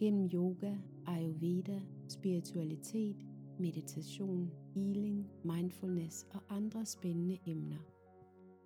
[0.00, 0.72] gennem yoga,
[1.06, 3.16] ayurveda, spiritualitet,
[3.58, 7.78] meditation, healing, mindfulness og andre spændende emner.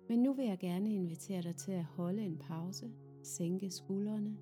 [0.09, 2.91] Men nu vil jeg gerne invitere dig til at holde en pause,
[3.23, 4.37] sænke skuldrene,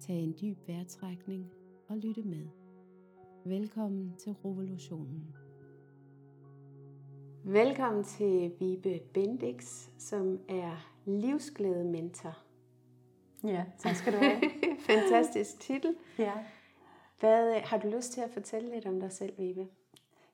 [0.00, 1.50] tage en dyb vejrtrækning
[1.88, 2.46] og lytte med.
[3.44, 5.34] Velkommen til Revolutionen.
[7.44, 12.47] Velkommen til Vibe Bendix, som er livsglæde mentor.
[13.44, 14.40] Ja, tak skal du have.
[14.90, 15.96] Fantastisk titel.
[16.18, 16.32] Ja.
[17.20, 19.66] Hvad har du lyst til at fortælle lidt om dig selv, Vibe?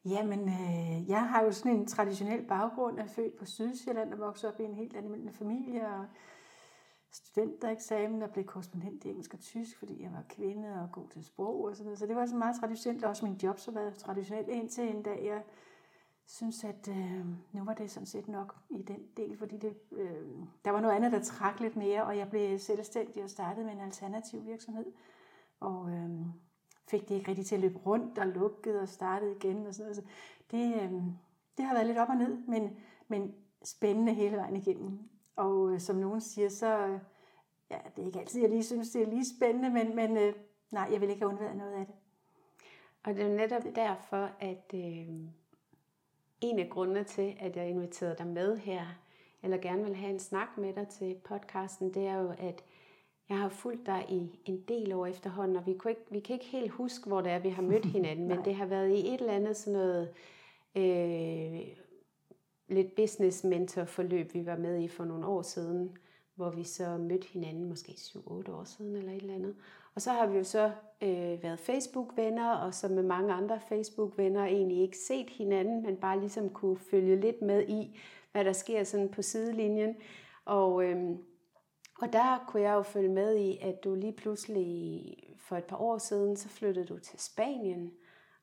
[0.04, 2.96] Jamen, øh, jeg har jo sådan en traditionel baggrund.
[2.96, 5.88] Jeg er født på Sydsjælland og vokset op i en helt almindelig familie.
[5.88, 6.06] Og
[7.10, 11.24] studentereksamen og blev korrespondent i engelsk og tysk, fordi jeg var kvinde og god til
[11.24, 11.98] sprog og sådan noget.
[11.98, 13.04] Så det var sådan meget traditionelt.
[13.04, 15.42] Også min job så var traditionelt indtil en dag, jeg
[16.26, 20.28] synes, at øh, nu var det sådan set nok i den del, fordi det, øh,
[20.64, 23.72] der var noget andet, der trak lidt mere, og jeg blev selvstændig og startede med
[23.72, 24.92] en alternativ virksomhed.
[25.60, 26.10] Og øh,
[26.88, 29.84] fik det ikke rigtig til at løbe rundt og lukkede og startede igen og sådan
[29.84, 29.96] noget.
[29.96, 30.02] Så
[30.50, 30.92] det, øh,
[31.56, 32.76] det har været lidt op og ned, men,
[33.08, 34.98] men spændende hele vejen igennem.
[35.36, 37.00] Og øh, som nogen siger, så øh,
[37.70, 40.34] ja, det er ikke altid, jeg lige synes, det er lige spændende, men, men øh,
[40.70, 41.94] nej, jeg vil ikke have undværet noget af det.
[43.04, 45.08] Og det er netop derfor, at øh,
[46.40, 48.86] en af grundene til, at jeg inviterede dig med her,
[49.42, 52.64] eller gerne vil have en snak med dig til podcasten, det er jo, at
[53.28, 56.34] jeg har fulgt dig i en del år efterhånden, og vi, kunne ikke, vi kan
[56.34, 59.08] ikke helt huske, hvor det er, vi har mødt hinanden, men det har været i
[59.08, 60.08] et eller andet sådan noget
[60.76, 61.60] øh,
[62.68, 65.96] lidt business mentor forløb, vi var med i for nogle år siden,
[66.34, 69.56] hvor vi så mødte hinanden, måske 7-8 år siden eller et eller andet.
[69.94, 70.72] Og så har vi jo så
[71.02, 76.20] øh, været Facebook-venner, og så med mange andre Facebook-venner egentlig ikke set hinanden, men bare
[76.20, 78.00] ligesom kunne følge lidt med i,
[78.32, 79.96] hvad der sker sådan på sidelinjen.
[80.44, 81.16] Og, øh,
[82.00, 85.02] og der kunne jeg jo følge med i, at du lige pludselig
[85.38, 87.92] for et par år siden, så flyttede du til Spanien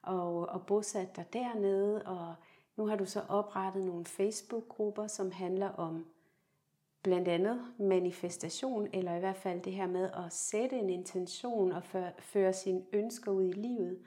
[0.01, 2.35] og, og bosatte dig dernede, og
[2.77, 6.05] nu har du så oprettet nogle Facebook-grupper, som handler om
[7.03, 11.83] blandt andet manifestation, eller i hvert fald det her med at sætte en intention og
[12.19, 13.99] føre sine ønsker ud i livet.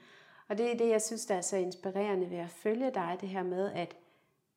[0.47, 3.29] Og det er det, jeg synes, der er så inspirerende ved at følge dig, det
[3.29, 3.97] her med, at,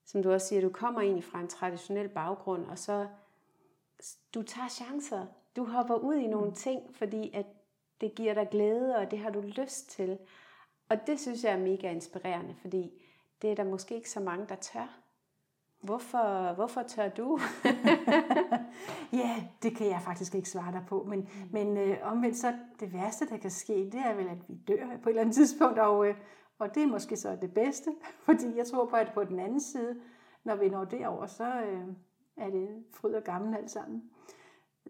[0.05, 3.09] som du også siger, du kommer egentlig fra en traditionel baggrund, og så
[4.35, 5.27] du tager chancer.
[5.57, 7.47] Du hopper ud i nogle ting, fordi at
[8.01, 10.19] det giver dig glæde, og det har du lyst til.
[10.89, 13.03] Og det synes jeg er mega inspirerende, fordi
[13.43, 15.01] det er der måske ikke så mange, der tør.
[15.81, 17.39] Hvorfor, hvorfor tør du?
[19.21, 21.07] ja, det kan jeg faktisk ikke svare dig på.
[21.09, 21.27] Men, mm.
[21.53, 24.87] men øh, omvendt så det værste, der kan ske, det er vel, at vi dør
[24.87, 25.79] på et eller andet tidspunkt.
[25.79, 26.15] Og, øh,
[26.59, 27.91] og det er måske så det bedste.
[28.27, 30.01] Fordi jeg tror på, at på den anden side,
[30.45, 31.89] når vi når derover, så øh,
[32.37, 34.03] er det fryd og gammel alt sammen.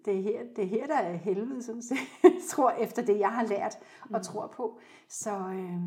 [0.04, 1.80] Det er her, det er her der er helvede, som
[2.22, 4.22] jeg tror, efter det, jeg har lært og mm.
[4.22, 4.78] tror på.
[5.08, 5.80] Så, øh,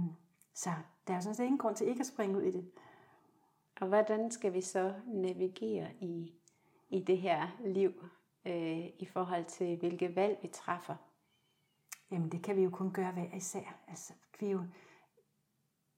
[0.55, 0.69] så
[1.07, 2.71] der er sådan set ingen grund til ikke at springe ud i det.
[3.81, 6.33] Og hvordan skal vi så navigere i,
[6.89, 7.91] i det her liv
[8.45, 10.95] øh, i forhold til, hvilke valg vi træffer?
[12.11, 13.79] Jamen, det kan vi jo kun gøre hver især.
[13.87, 14.63] Altså, vi jo,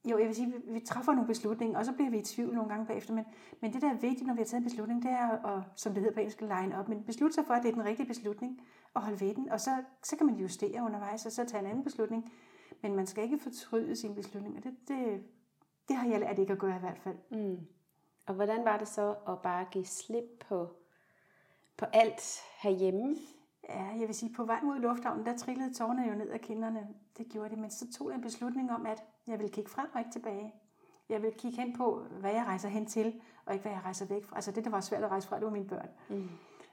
[0.05, 2.53] jo, jeg vil sige, vi, vi træffer nogle beslutninger, og så bliver vi i tvivl
[2.53, 3.25] nogle gange bagefter, men,
[3.61, 5.93] men det, der er vigtigt, når vi har taget en beslutning, det er, at, som
[5.93, 8.07] det hedder på engelsk, line op, men beslutte sig for, at det er den rigtige
[8.07, 8.61] beslutning,
[8.93, 11.69] og holde ved den, og så, så kan man justere undervejs, og så tage en
[11.69, 12.31] anden beslutning,
[12.81, 15.23] men man skal ikke fortryde sin beslutning, og det, det,
[15.87, 17.17] det har jeg lært ikke at gøre i hvert fald.
[17.31, 17.67] Mm.
[18.25, 20.69] Og hvordan var det så at bare give slip på,
[21.77, 23.15] på alt herhjemme?
[23.69, 26.87] Ja, jeg vil sige, på vej mod lufthavnen, der trillede tårne jo ned af kinderne.
[27.17, 29.89] Det gjorde det, men så tog jeg en beslutning om, at jeg ville kigge frem
[29.93, 30.53] og ikke tilbage.
[31.09, 34.05] Jeg vil kigge hen på, hvad jeg rejser hen til, og ikke hvad jeg rejser
[34.05, 34.35] væk fra.
[34.35, 35.89] Altså det, der var svært at rejse fra, det var mine børn.
[36.09, 36.29] Mm.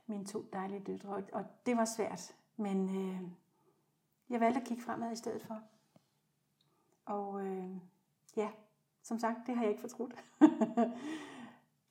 [0.06, 2.34] Mine to dejlige døtre, og det var svært.
[2.56, 3.20] Men øh,
[4.30, 5.60] jeg valgte at kigge fremad i stedet for.
[7.06, 7.70] Og øh,
[8.36, 8.48] ja,
[9.02, 10.24] som sagt, det har jeg ikke fortrudt.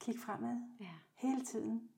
[0.09, 0.57] Kig fremad.
[0.79, 0.93] Ja.
[1.13, 1.89] Hele tiden.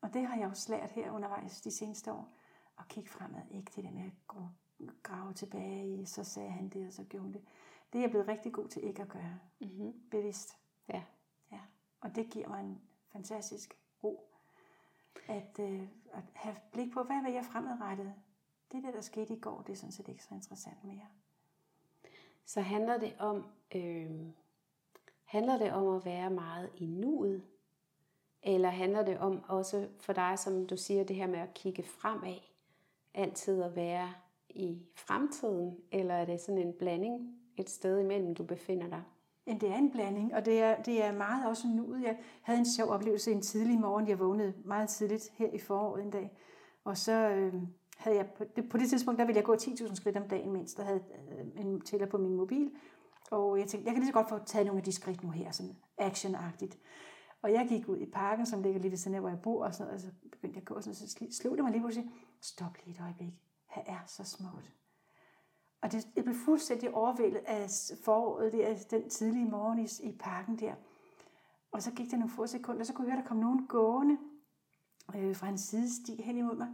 [0.00, 2.32] Og det har jeg også lært her undervejs de seneste år.
[2.78, 3.42] At kigge fremad.
[3.50, 7.24] Ikke det der med at grave tilbage i, så sagde han det, og så gjorde
[7.24, 7.42] han det.
[7.92, 9.38] Det er jeg blevet rigtig god til ikke at gøre.
[9.60, 9.92] Mm-hmm.
[10.10, 10.58] Bevidst.
[10.88, 11.02] Ja.
[11.52, 11.60] ja.
[12.00, 12.80] Og det giver mig en
[13.12, 14.30] fantastisk ro.
[15.26, 18.14] At, øh, at have blik på, hvad vil jeg fremadrettet?
[18.72, 21.06] Det der, der skete i går, det er sådan set ikke så interessant mere.
[22.44, 24.26] så handler det om, øh,
[25.24, 27.44] handler det om at være meget i nuet,
[28.44, 31.82] eller handler det om også for dig, som du siger, det her med at kigge
[31.82, 32.36] fremad,
[33.14, 34.12] altid at være
[34.48, 39.02] i fremtiden, eller er det sådan en blanding et sted imellem, du befinder dig?
[39.46, 42.02] Jamen, det er en blanding, og det er, det er meget også nuet.
[42.02, 44.08] Jeg havde en sjov oplevelse en tidlig morgen.
[44.08, 46.38] Jeg vågnede meget tidligt her i foråret en dag,
[46.84, 47.54] og så øh,
[47.96, 50.52] havde jeg, på det, på det tidspunkt, der ville jeg gå 10.000 skridt om dagen
[50.52, 51.02] mindst, der havde
[51.32, 52.70] øh, en tæller på min mobil,
[53.30, 55.30] og jeg tænkte, jeg kan lige så godt få taget nogle af de skridt nu
[55.30, 56.78] her, sådan actionagtigt.
[57.44, 59.64] Og jeg gik ud i parken, som ligger lige ved siden af, hvor jeg bor,
[59.64, 62.10] og, sådan, og så begyndte jeg at gå, og så slog det mig lige pludselig,
[62.40, 63.32] stop lige et øjeblik,
[63.66, 64.72] her er så smukt.
[65.80, 67.70] Og det, jeg blev fuldstændig overvældet af
[68.04, 70.74] foråret der, den tidlige morgen i, i parken der.
[71.72, 73.66] Og så gik der nogle få sekunder, og så kunne jeg høre, der kom nogen
[73.66, 74.18] gående
[75.16, 76.68] øh, fra en sidesti hen imod mig.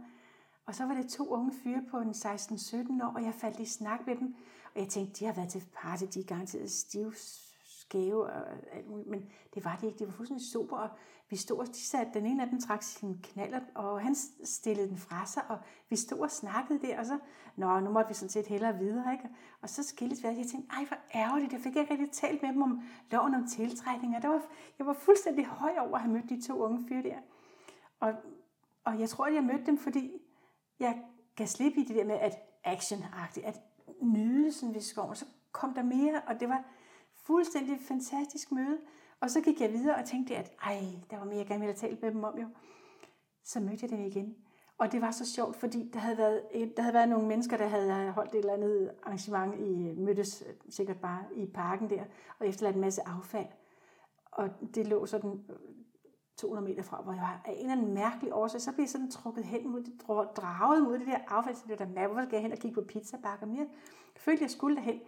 [0.65, 3.65] Og så var det to unge fyre på en 16-17 år, og jeg faldt i
[3.65, 4.35] snak med dem.
[4.75, 7.50] Og jeg tænkte, de har været til party, de er garanteret stivs
[7.91, 8.41] skæve og
[8.71, 9.09] alt muligt.
[9.09, 9.99] Men det var det ikke.
[9.99, 10.77] Det var fuldstændig super.
[10.77, 10.89] Og
[11.29, 14.89] vi stod, og de satte, den ene af dem trak sin knaller, og han stillede
[14.89, 15.57] den fra sig, og
[15.89, 17.19] vi stod og snakkede der, og så,
[17.55, 19.29] nå, nu måtte vi sådan set hellere videre, ikke?
[19.61, 22.41] Og så skiltes vi, og jeg tænkte, ej, hvor ærgerligt, jeg fik ikke rigtig talt
[22.41, 24.41] med dem om loven om tiltrækning, og der var,
[24.79, 27.17] jeg var fuldstændig høj over at have mødt de to unge fyre der.
[27.99, 28.13] Og,
[28.83, 30.11] og jeg tror, at jeg mødte dem, fordi
[30.79, 31.03] jeg
[31.35, 32.33] gav slip i det der med, at
[32.63, 32.99] action
[33.43, 33.61] at
[34.01, 36.63] nydelsen ved skoven, så kom der mere, og det var
[37.25, 38.77] fuldstændig fantastisk møde.
[39.19, 41.73] Og så gik jeg videre og tænkte, at ej, der var mere, jeg gerne ville
[41.73, 42.47] have talt med dem om jo.
[43.43, 44.35] Så mødte jeg dem igen.
[44.77, 46.41] Og det var så sjovt, fordi der havde været,
[46.77, 50.53] der havde været nogle mennesker, der havde holdt et eller andet arrangement, i mødtes øh,
[50.69, 52.03] sikkert bare i parken der,
[52.39, 53.47] og efterladt en masse affald.
[54.31, 55.55] Og det lå sådan øh,
[56.37, 58.89] 200 meter fra, hvor jeg var af en eller anden mærkelig årsag, så blev jeg
[58.89, 60.01] sådan trukket hen mod det,
[60.37, 62.81] draget mod det der affald, så det var der, hvor skal jeg hen og kigge
[62.81, 63.67] på pizzabakker mere?
[64.15, 65.01] Jeg følte, jeg skulle derhen.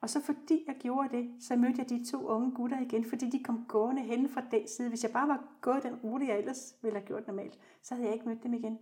[0.00, 3.30] Og så fordi jeg gjorde det, så mødte jeg de to unge gutter igen, fordi
[3.30, 4.88] de kom gående hen fra den side.
[4.88, 8.06] Hvis jeg bare var gået den rute, jeg ellers ville have gjort normalt, så havde
[8.06, 8.78] jeg ikke mødt dem igen.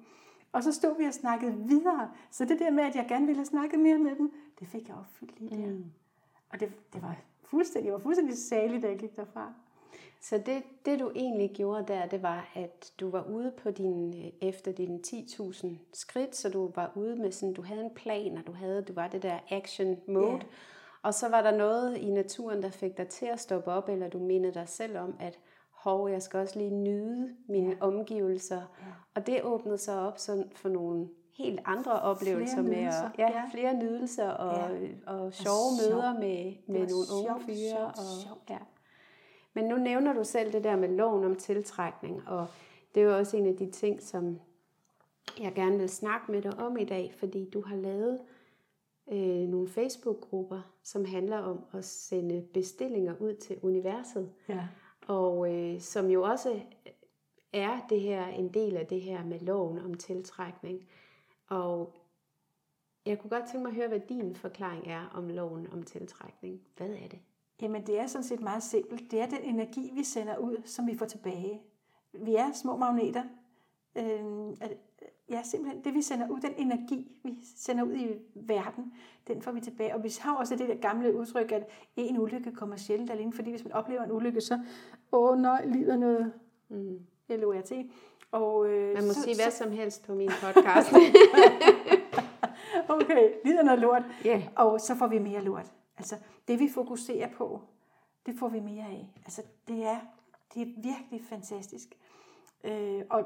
[0.52, 2.10] Og så stod vi og snakkede videre.
[2.30, 4.88] Så det der med, at jeg gerne ville have snakket mere med dem, det fik
[4.88, 5.72] jeg opfyldt lige der.
[5.72, 5.84] Mm.
[6.50, 9.52] Og det, det var fuldstændig, jeg var fuldstændig salig, da jeg gik derfra.
[10.20, 14.14] Så det, det du egentlig gjorde der, det var, at du var ude på din,
[14.40, 18.46] efter dine 10.000 skridt, så du var ude med sådan, du havde en plan, og
[18.46, 20.42] du havde, du var det der action mode, yeah.
[21.06, 24.08] Og så var der noget i naturen, der fik dig til at stoppe op, eller
[24.08, 25.38] du mindede dig selv om, at
[25.70, 27.76] hov, jeg skal også lige nyde mine ja.
[27.80, 28.56] omgivelser.
[28.56, 28.86] Ja.
[29.14, 31.08] Og det åbnede sig op sådan for nogle
[31.38, 33.42] helt andre oplevelser flere med at, ja, ja.
[33.52, 34.88] flere nydelser og, ja.
[35.06, 37.70] og, og sjove og møder med, med nogle sjov, unge fyre.
[37.70, 38.38] Sjov, og, sjov.
[38.50, 38.58] Ja.
[39.54, 42.46] Men nu nævner du selv det der med loven om tiltrækning, og
[42.94, 44.40] det er jo også en af de ting, som
[45.40, 48.20] jeg gerne vil snakke med dig om i dag, fordi du har lavet
[49.12, 54.32] øh, nogle Facebook-grupper, som handler om at sende bestillinger ud til universet.
[54.48, 54.68] Ja.
[55.06, 56.60] Og øh, som jo også
[57.52, 60.88] er det her en del af det her med loven om tiltrækning.
[61.48, 61.94] Og
[63.06, 66.60] jeg kunne godt tænke mig at høre, hvad din forklaring er om loven om tiltrækning.
[66.76, 67.18] Hvad er det?
[67.62, 69.10] Jamen det er sådan set meget simpelt.
[69.10, 71.62] Det er den energi, vi sender ud, som vi får tilbage.
[72.12, 73.24] Vi er små magneter.
[73.96, 74.24] Øh,
[75.30, 78.92] ja, simpelthen det, vi sender ud, den energi, vi sender ud i verden,
[79.28, 79.94] den får vi tilbage.
[79.94, 83.50] Og vi har også det der gamle udtryk, at en ulykke kommer sjældent alene, fordi
[83.50, 84.60] hvis man oplever en ulykke, så,
[85.12, 86.32] åh nej, lider noget
[86.68, 87.00] mm.
[87.28, 87.72] LORT.
[88.32, 90.92] Og, øh, man må så, sige hvad så, som helst på min podcast.
[92.88, 94.02] okay, lider noget lort.
[94.26, 94.42] Yeah.
[94.56, 95.72] Og så får vi mere lort.
[95.98, 96.16] Altså,
[96.48, 97.60] det vi fokuserer på,
[98.26, 99.12] det får vi mere af.
[99.24, 99.98] Altså, det er,
[100.54, 101.88] det er virkelig fantastisk.
[102.64, 103.24] Øh, og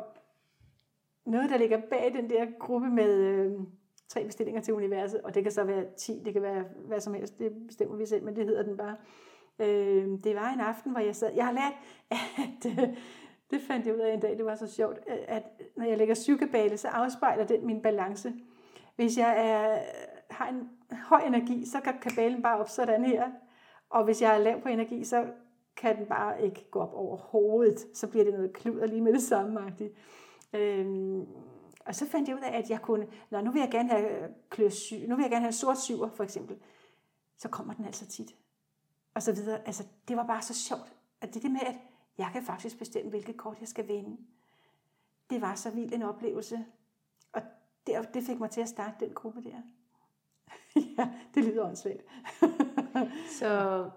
[1.27, 3.53] noget, der ligger bag den der gruppe med øh,
[4.09, 7.15] tre bestillinger til universet, og det kan så være 10, det kan være hvad som
[7.15, 8.97] helst, det bestemmer vi selv, men det hedder den bare.
[9.59, 11.73] Øh, det var en aften, hvor jeg sad, jeg har lært,
[12.45, 12.97] at, øh,
[13.51, 15.43] det fandt jeg ud af en dag, det var så sjovt, øh, at
[15.77, 18.33] når jeg lægger psykebale, så afspejler den min balance.
[18.97, 19.79] Hvis jeg er,
[20.31, 23.31] har en høj energi, så kan kabalen bare op sådan her,
[23.91, 25.27] og hvis jeg er lav på energi, så
[25.77, 29.13] kan den bare ikke gå op over hovedet, så bliver det noget kluder lige med
[29.13, 29.61] det samme.
[29.61, 29.95] -agtigt.
[30.53, 31.27] Øhm,
[31.87, 34.35] og så fandt jeg ud af, at jeg kunne, Nå, nu vil jeg gerne have
[34.51, 36.59] kløsy, nu vil jeg gerne have sort syver for eksempel,
[37.37, 38.37] så kommer den altså tit.
[39.15, 39.67] Og så videre.
[39.67, 41.75] Altså, det var bare så sjovt, at det det med, at
[42.19, 44.17] jeg kan faktisk bestemme, hvilket kort jeg skal vinde.
[45.31, 46.65] Det var så vild en oplevelse.
[47.33, 47.43] Og
[47.87, 49.63] det, det fik mig til at starte den gruppe der.
[50.99, 52.03] ja, det lyder åndssvagt.
[53.39, 53.91] så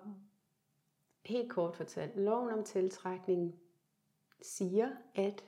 [1.25, 3.55] helt kort fortalt, loven om tiltrækning
[4.41, 5.43] siger, at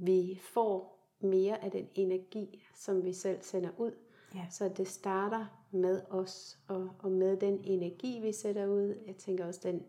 [0.00, 3.92] vi får mere af den energi, som vi selv sender ud.
[4.34, 4.46] Ja.
[4.50, 9.02] Så det starter med os, og, og med den energi, vi sætter ud.
[9.06, 9.82] Jeg tænker også, den,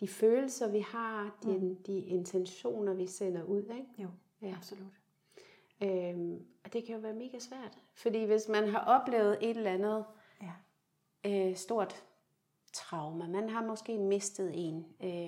[0.00, 1.76] de følelser, vi har, de, mm.
[1.76, 3.62] de intentioner, vi sender ud.
[3.62, 3.86] Ikke?
[4.02, 4.08] Jo,
[4.42, 4.54] Ja.
[4.56, 4.92] absolut.
[5.82, 7.78] Øhm, og det kan jo være mega svært.
[7.94, 10.04] Fordi hvis man har oplevet et eller andet
[10.42, 10.52] Ja.
[11.50, 12.04] øh, stort
[12.72, 15.21] traume, man har måske mistet en, øh,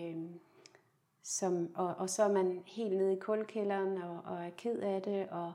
[1.24, 5.02] som, og, og så er man helt nede i kulkælderen og, og er ked af
[5.02, 5.52] det, og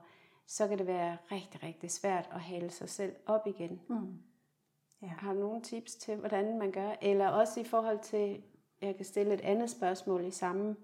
[0.48, 3.82] så kan det være rigtig, rigtig svært at hale sig selv op igen.
[3.88, 4.20] Mm.
[5.02, 5.08] Ja.
[5.08, 6.92] Har du nogle tips til, hvordan man gør?
[7.02, 8.42] Eller også i forhold til,
[8.82, 10.76] jeg kan stille et andet spørgsmål i samme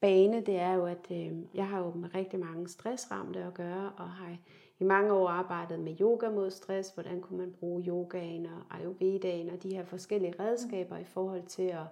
[0.00, 3.92] bane, det er jo, at øh, jeg har jo med rigtig mange stressramte at gøre,
[3.96, 4.36] og har
[4.80, 9.50] i mange år arbejdet med yoga mod stress, hvordan kunne man bruge yogaen og ayurvedaen
[9.50, 11.84] og de her forskellige redskaber i forhold til at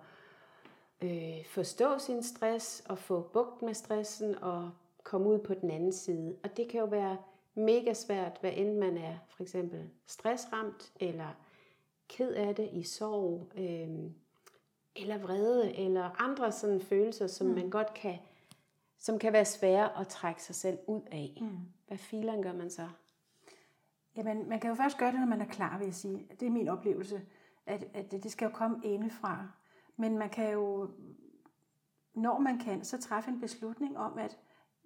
[1.02, 4.70] øh, forstå sin stress og få bugt med stressen og
[5.02, 6.36] komme ud på den anden side.
[6.44, 7.16] Og det kan jo være
[7.54, 11.28] mega svært, hvad end man er for eksempel stressramt eller
[12.08, 14.10] ked af det i sorg, øh,
[14.96, 17.54] eller vrede, eller andre sådan følelser, som mm.
[17.54, 18.18] man godt kan,
[18.98, 21.38] som kan være svære at trække sig selv ud af.
[21.40, 21.58] Mm.
[21.86, 22.88] Hvad filen gør man så?
[24.16, 26.26] Jamen, man kan jo først gøre det, når man er klar, vil jeg sige.
[26.40, 27.22] Det er min oplevelse,
[27.66, 29.48] at, at det, det skal jo komme indefra.
[29.98, 30.90] Men man kan jo,
[32.14, 34.38] når man kan, så træffe en beslutning om, at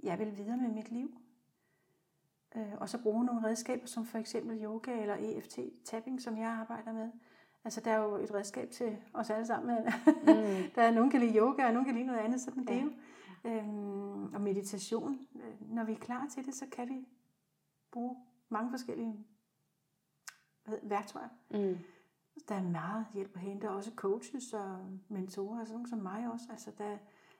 [0.03, 1.15] jeg vil videre med mit liv.
[2.57, 6.49] Øh, og så bruge nogle redskaber, som for eksempel yoga eller EFT tapping, som jeg
[6.49, 7.11] arbejder med.
[7.65, 9.79] Altså, der er jo et redskab til os alle sammen.
[9.85, 10.71] Mm.
[10.75, 12.73] der er nogen kan lide yoga, og nogen kan lide noget andet, sådan ja.
[12.73, 12.91] det er jo.
[13.45, 15.27] Øhm, og meditation.
[15.35, 17.09] Øh, Når vi er klar til det, så kan vi
[17.91, 18.17] bruge
[18.49, 19.27] mange forskellige
[20.83, 21.29] værktøjer.
[21.51, 21.79] Mm.
[22.49, 26.31] Der er meget hjælp at hente, også coaches og mentorer, og sådan nogle som mig
[26.33, 26.47] også.
[26.51, 26.99] Altså, der er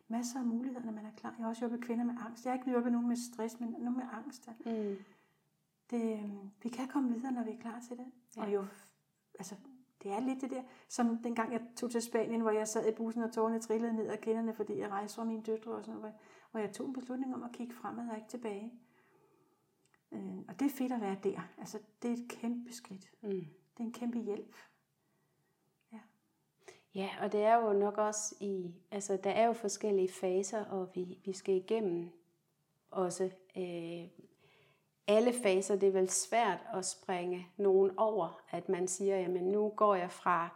[0.09, 1.31] masser af muligheder, når man er klar.
[1.31, 2.45] Jeg har også hjulpet kvinder med angst.
[2.45, 4.49] Jeg har ikke hjulpet nogen med stress, men nogen med angst.
[4.67, 4.97] Mm.
[5.91, 8.07] Det, øhm, vi kan komme videre, når vi er klar til det.
[8.37, 8.43] Ja.
[8.43, 8.67] Og jo,
[9.39, 9.55] altså,
[10.03, 12.95] det er lidt det der, som dengang jeg tog til Spanien, hvor jeg sad i
[12.95, 16.01] bussen, og tårerne trillede ned ad kinderne, fordi jeg rejste fra mine døtre og sådan
[16.01, 16.19] noget, hvor jeg,
[16.51, 18.73] hvor jeg tog en beslutning om at kigge fremad og ikke tilbage.
[20.13, 21.41] Øh, og det er fedt at være der.
[21.59, 23.13] Altså, det er et kæmpe skridt.
[23.23, 23.31] Mm.
[23.31, 24.57] Det er en kæmpe hjælp.
[26.95, 30.89] Ja, og det er jo nok også i, altså der er jo forskellige faser, og
[30.95, 32.11] vi, vi skal igennem
[32.91, 34.09] også øh,
[35.07, 35.77] alle faser.
[35.77, 40.11] Det er vel svært at springe nogen over, at man siger, jamen nu går jeg
[40.11, 40.49] fra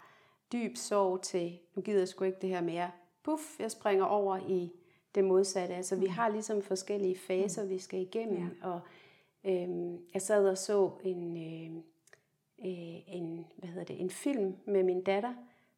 [0.52, 2.90] dyb sorg til, nu gider jeg sgu ikke det her mere.
[3.23, 4.73] Puff, jeg springer over i
[5.14, 5.75] det modsatte.
[5.75, 8.69] Altså vi har ligesom forskellige faser, vi skal igennem, ja.
[8.69, 8.81] og
[9.45, 11.76] øh, jeg sad og så en, øh,
[12.59, 15.35] øh, en, hvad hedder det, en film med min datter,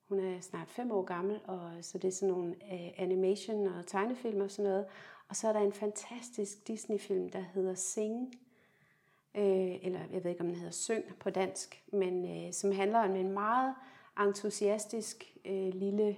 [0.08, 3.86] hun er snart fem år gammel, og så det er sådan nogle øh, animation og
[3.86, 4.86] tegnefilm og sådan noget.
[5.28, 8.34] Og så er der en fantastisk Disney-film, der hedder Sing,
[9.34, 12.98] øh, eller jeg ved ikke, om den hedder Syng på dansk, men øh, som handler
[12.98, 13.74] om en meget
[14.20, 16.16] entusiastisk øh, lille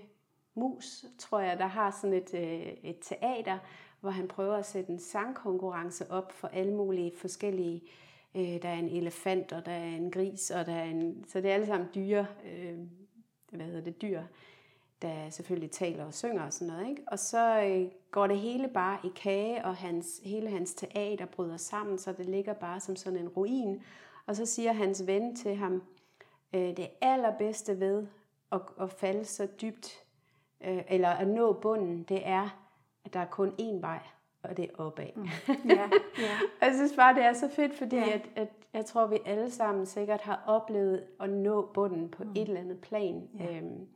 [0.54, 3.58] mus, tror jeg, der har sådan et, øh, et teater,
[4.00, 7.82] hvor han prøver at sætte en sangkonkurrence op for alle mulige forskellige
[8.34, 11.24] øh, der er en elefant, og der er en gris, og der er en...
[11.28, 12.78] Så det er alle sammen dyre, øh,
[13.50, 14.22] hvad hedder det, dyr,
[15.02, 16.88] der selvfølgelig taler og synger og sådan noget.
[16.88, 17.02] Ikke?
[17.06, 21.56] Og så øh, går det hele bare i kage, og hans, hele hans teater bryder
[21.56, 23.82] sammen, så det ligger bare som sådan en ruin.
[24.26, 25.82] Og så siger hans ven til ham,
[26.52, 28.06] øh, det allerbedste ved
[28.52, 30.04] at, at falde så dybt,
[30.60, 32.48] øh, eller at nå bunden, det er,
[33.04, 34.00] at der er kun én vej,
[34.42, 35.06] og det er opad.
[35.16, 35.22] Mm.
[35.70, 36.38] Ja, ja.
[36.60, 38.10] Og jeg synes bare, det er så fedt, fordi Ja.
[38.12, 42.30] at, at jeg tror, vi alle sammen sikkert har oplevet at nå bunden på mm.
[42.30, 43.28] et eller andet plan.
[43.38, 43.56] Ja.
[43.56, 43.86] Øhm,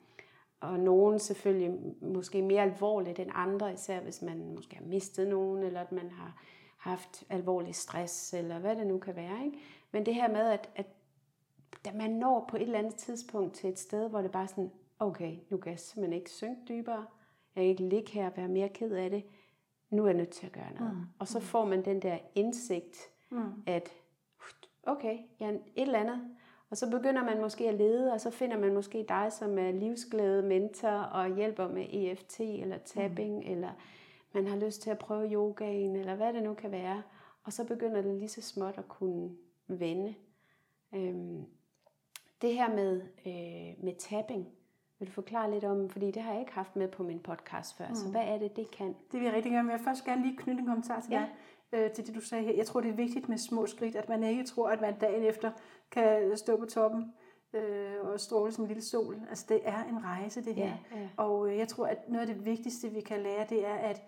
[0.60, 5.62] og nogen selvfølgelig måske mere alvorligt end andre, især hvis man måske har mistet nogen,
[5.62, 6.42] eller at man har
[6.78, 9.44] haft alvorlig stress, eller hvad det nu kan være.
[9.44, 9.58] Ikke?
[9.92, 10.86] Men det her med, at, at
[11.94, 14.70] man når på et eller andet tidspunkt til et sted, hvor det bare er sådan,
[14.98, 17.06] okay, nu kan jeg simpelthen ikke synke dybere,
[17.56, 19.24] jeg kan ikke ligge her og være mere ked af det,
[19.94, 20.94] nu er jeg nødt til at gøre noget.
[20.94, 21.02] Mm.
[21.18, 23.62] Og så får man den der indsigt, Mm.
[23.66, 23.92] at
[24.82, 26.20] okay, ja, et eller andet.
[26.70, 29.70] Og så begynder man måske at lede, og så finder man måske dig, som er
[29.70, 33.50] livsglæde mentor og hjælper med EFT eller tapping, mm.
[33.50, 33.70] eller
[34.32, 37.02] man har lyst til at prøve yogaen, eller hvad det nu kan være.
[37.44, 39.36] Og så begynder det lige så småt at kunne
[39.66, 40.14] vende.
[40.94, 41.44] Øhm,
[42.42, 44.48] det her med, øh, med tapping,
[45.04, 47.76] vil du forklare lidt om, fordi det har jeg ikke haft med på min podcast
[47.76, 47.94] før, mm.
[47.94, 48.86] så hvad er det, det kan?
[48.86, 49.62] Det vil jeg rigtig gerne.
[49.62, 51.26] Men jeg vil først gerne lige knytte en kommentar til Ja.
[51.72, 52.54] dig, øh, til det du sagde her.
[52.54, 55.22] Jeg tror, det er vigtigt med små skridt, at man ikke tror, at man dagen
[55.22, 55.50] efter
[55.90, 57.12] kan stå på toppen
[57.52, 59.20] øh, og stråle som en lille sol.
[59.28, 60.64] Altså, det er en rejse, det her.
[60.92, 61.08] Ja, ja.
[61.16, 64.02] Og øh, jeg tror, at noget af det vigtigste, vi kan lære, det er at,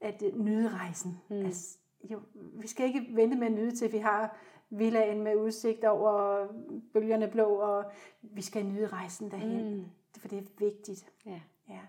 [0.00, 1.18] at øh, nyde rejsen.
[1.30, 1.36] Mm.
[1.36, 1.78] Altså,
[2.10, 2.20] jo,
[2.60, 4.36] vi skal ikke vente med at nyde til, vi har
[4.70, 6.46] villaen med udsigt over
[6.92, 7.84] bølgerne blå, og
[8.22, 9.74] vi skal nyde rejsen derhen.
[9.74, 9.84] Mm.
[10.18, 11.12] For det er vigtigt.
[11.26, 11.40] Ja.
[11.68, 11.80] Ja.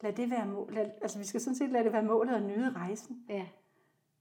[0.00, 0.72] Lad det være mål.
[0.74, 3.24] Lad, altså, vi skal sådan set lade det være målet at nyde rejsen.
[3.28, 3.46] Ja.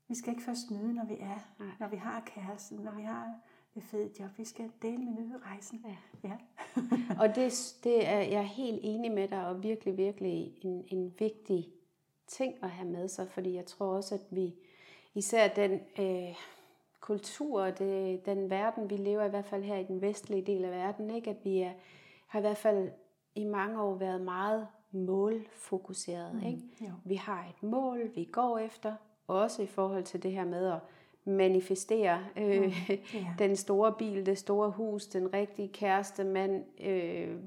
[0.07, 1.69] Vi skal ikke først nyde, når vi er, Nej.
[1.79, 3.33] når vi har kæresten, når vi har
[3.75, 4.29] det fede job.
[4.37, 5.85] Vi skal dele med nyde rejsen.
[5.85, 6.29] Ja.
[6.29, 6.37] ja.
[7.21, 11.13] Og det, det er jeg er helt enig med dig, og virkelig, virkelig en, en
[11.19, 11.67] vigtig
[12.27, 14.55] ting at have med sig, fordi jeg tror også, at vi,
[15.13, 16.35] især den øh,
[16.99, 20.65] kultur, det, den verden, vi lever i, i hvert fald her i den vestlige del
[20.65, 21.29] af verden, ikke?
[21.29, 21.71] at vi er,
[22.27, 22.91] har i hvert fald
[23.35, 26.33] i mange år været meget målfokuseret.
[26.33, 26.47] Mm.
[26.47, 26.61] Ikke?
[26.81, 26.91] Jo.
[27.05, 28.95] Vi har et mål, vi går efter,
[29.27, 30.79] også i forhold til det her med at
[31.25, 33.33] manifestere øh, Ja.
[33.39, 37.37] den store bil, det store hus, den rigtige kæreste, mand, øh,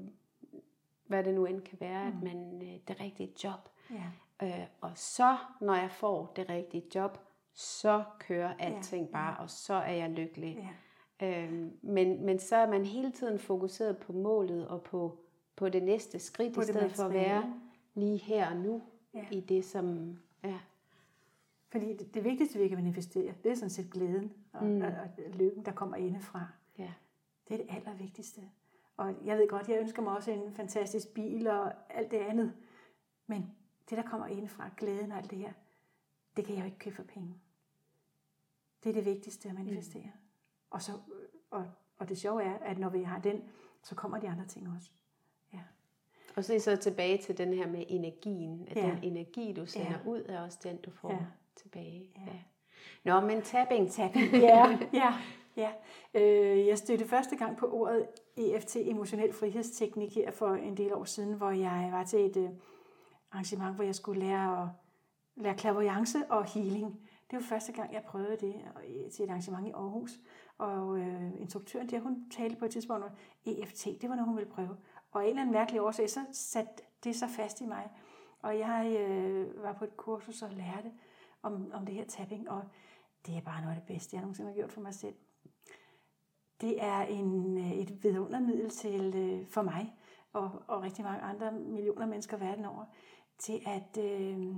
[1.07, 2.17] hvad det nu end kan være, mm.
[2.17, 3.69] at man øh, det rigtige job.
[3.91, 4.03] Ja.
[4.47, 7.17] Øh, og så, når jeg får det rigtige job,
[7.53, 9.11] så kører alting ja.
[9.11, 10.57] bare, og så er jeg lykkelig.
[11.21, 11.43] Ja.
[11.43, 15.19] Øh, men, men så er man hele tiden fokuseret på målet og på,
[15.57, 17.53] på det næste skridt, På i det stedet for at være
[17.95, 18.81] lige her og nu
[19.13, 19.27] Ja.
[19.31, 20.59] i det, som ja,
[21.69, 24.81] Fordi det, det vigtigste, vi kan manifestere, det er sådan set glæden og, mm.
[24.81, 26.47] og, og lykken, der kommer indefra.
[26.77, 26.93] ja,
[27.47, 28.41] Det er det allervigtigste.
[28.97, 32.53] Og jeg ved godt, jeg ønsker mig også en fantastisk bil og alt det andet.
[33.27, 33.55] Men
[33.89, 35.53] det, der kommer indefra, glæden og alt det her,
[36.37, 37.35] det kan jeg jo ikke købe for penge.
[38.83, 40.03] Det er det vigtigste at manifestere.
[40.03, 40.19] Mm.
[40.69, 40.91] Og, så,
[41.49, 41.65] og,
[41.97, 43.41] og det sjove er, at når vi har den,
[43.83, 44.91] så kommer de andre ting også.
[46.37, 48.67] Og så er så tilbage til den her med energien.
[48.71, 48.81] At Ja.
[48.81, 50.09] den energi, du sender Ja.
[50.09, 51.17] ud, er også den, du får Ja.
[51.55, 52.09] tilbage.
[52.15, 52.21] Ja.
[52.31, 52.39] Ja.
[53.21, 53.91] Nå, men tapping.
[53.91, 54.31] Tapping.
[54.33, 55.13] Ja, ja,
[55.55, 55.71] ja.
[56.13, 61.03] Øh, jeg stødte første gang på ordet EFT, emotionel frihedsteknik, her for en del år
[61.03, 62.49] siden, hvor jeg var til et øh,
[63.31, 64.67] arrangement, hvor jeg skulle lære at
[65.35, 66.99] lære clairvoyance og healing.
[67.31, 68.53] Det var første gang, jeg prøvede det
[68.87, 70.19] øh, til et arrangement i Aarhus.
[70.57, 73.09] Og øh, instruktøren der, hun talte på et tidspunkt om
[73.45, 73.85] EFT.
[74.01, 74.77] Det var noget, hun ville prøve.
[75.17, 77.89] Og af en eller anden mærkelig årsag, så satte det så fast i mig.
[78.41, 80.91] Og jeg øh, var på et kursus og lærte
[81.41, 82.63] om, om det her tapping, og
[83.25, 85.15] det er bare noget af det bedste, jeg nogensinde har gjort for mig selv.
[86.61, 89.95] Det er en, øh, et vidundermiddel til, øh, for mig
[90.33, 92.85] og, og rigtig mange andre millioner mennesker verden over,
[93.37, 94.55] til at øh,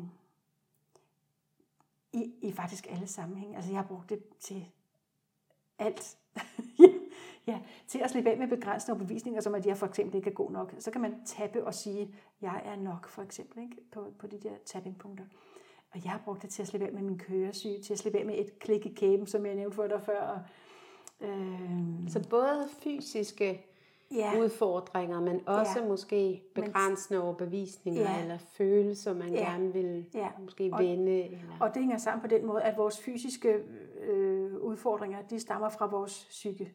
[2.13, 4.71] i, i faktisk alle sammenhænge, altså jeg har brugt det til
[5.77, 6.17] alt.
[6.79, 6.98] jeg
[7.51, 10.33] ja, til at slippe af med begrænsende overbevisninger, som at jeg for eksempel ikke er
[10.33, 10.73] god nok.
[10.79, 13.75] Så kan man tappe og sige, jeg er nok for eksempel ikke?
[13.91, 15.23] På, på de der tappingpunkter.
[15.93, 18.19] Og jeg har brugt det til at slippe af med min køresyge, til at slippe
[18.19, 20.21] af med et klik i kæben, som jeg nævnte for dig før.
[20.21, 20.39] Og,
[21.27, 21.69] øh,
[22.07, 23.65] Så både fysiske
[24.15, 25.87] ja, udfordringer, men også Ja.
[25.87, 28.21] måske begrænsende overbevisninger Ja.
[28.21, 29.39] eller følelser, man Ja.
[29.51, 30.27] gerne vil Ja.
[30.39, 31.23] måske Og- vende.
[31.23, 31.37] Eller...
[31.59, 33.57] og det hænger sammen på den måde, at vores fysiske
[34.01, 36.73] øh, udfordringer, de stammer fra vores psyke.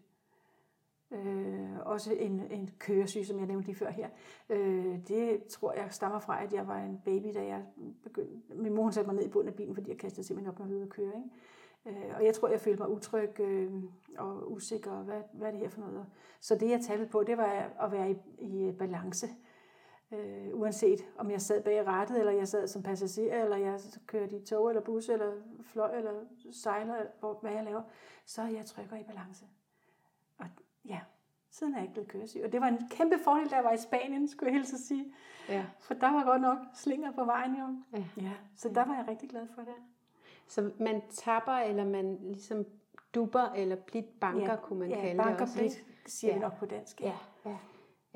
[1.14, 4.08] Øh, også en, en køresyge, som jeg nævnte lige før her.
[4.48, 7.64] Øh, det tror jeg stammer fra, at jeg var en baby, da jeg
[8.02, 8.54] begyndte.
[8.54, 10.66] Min mor satte mig ned i bunden af bilen, fordi jeg kastede simpelthen op, når
[10.66, 11.12] vi var ude at køre.
[11.16, 11.98] Ikke?
[12.06, 13.72] Øh, og jeg tror, jeg følte mig utryg øh,
[14.18, 14.90] og usikker.
[14.90, 16.06] og Hvad, hvad er det her for noget?
[16.40, 19.26] Så det, jeg talte på, det var at være i, i balance.
[20.12, 24.36] Øh, uanset om jeg sad bag rattet, eller jeg sad som passager, eller jeg kørte
[24.36, 26.12] i tog, eller bus, eller fløj, eller
[26.52, 27.82] sejler, eller hvor- hvad jeg laver,
[28.26, 29.44] så er jeg trykker i balance.
[30.84, 31.00] Og ja,
[31.50, 32.40] siden er jeg ikke blevet køresyg.
[32.44, 35.12] Og det var en kæmpe fordel, da jeg var i Spanien, skulle jeg helst sige.
[35.48, 35.64] Ja.
[35.80, 37.66] For der var godt nok slinger på vejen jo.
[37.92, 38.04] Ja.
[38.22, 38.32] ja.
[38.56, 39.74] Så der var jeg rigtig glad for det.
[40.48, 42.64] Så man tapper, eller man ligesom
[43.14, 45.58] dupper, eller blidt banker, ja, kunne man ja, kalde banker det også.
[45.58, 46.36] blidt, siger Ja.
[46.38, 47.00] vi nok på dansk.
[47.00, 47.12] Ja,
[47.46, 47.56] ja.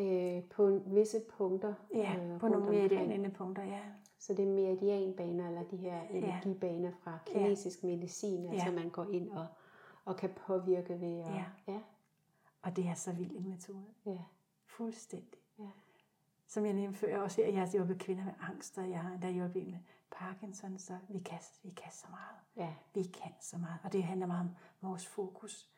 [0.01, 1.75] Øh, på visse punkter.
[1.95, 3.81] ja øh, på nogle meridianende punkter, ja.
[4.19, 8.73] Så det er meridianbaner, eller de her energibaner fra kinesisk medicin, altså Ja.
[8.73, 9.47] man går ind og,
[10.05, 11.35] og kan påvirke ved at...
[11.35, 11.45] Ja.
[11.69, 11.79] ja.
[12.63, 13.85] Og det er så vild en metode.
[14.07, 14.19] ja.
[14.67, 15.41] Fuldstændig.
[15.59, 15.71] Ja.
[16.47, 19.13] Som jeg nævnte før, også her, jeg har hjulpet kvinder med angst, og jeg har
[19.13, 19.79] endda hjulpet med
[20.11, 22.69] Parkinson, så vi kan, vi kan så meget.
[22.69, 22.75] ja.
[22.95, 25.69] Vi kan så meget, og det handler meget om vores fokus.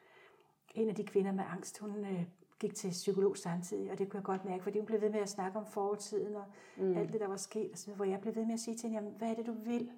[0.75, 2.25] En af de kvinder med angst, hun øh,
[2.61, 5.21] gik til psykolog samtidig, og det kunne jeg godt mærke, fordi hun blev ved med
[5.21, 6.45] at snakke om fortiden og
[6.77, 6.97] mm.
[6.97, 8.77] alt det, der var sket, og så, videre, hvor jeg blev ved med at sige
[8.77, 9.93] til hende, jamen, hvad er det, du vil?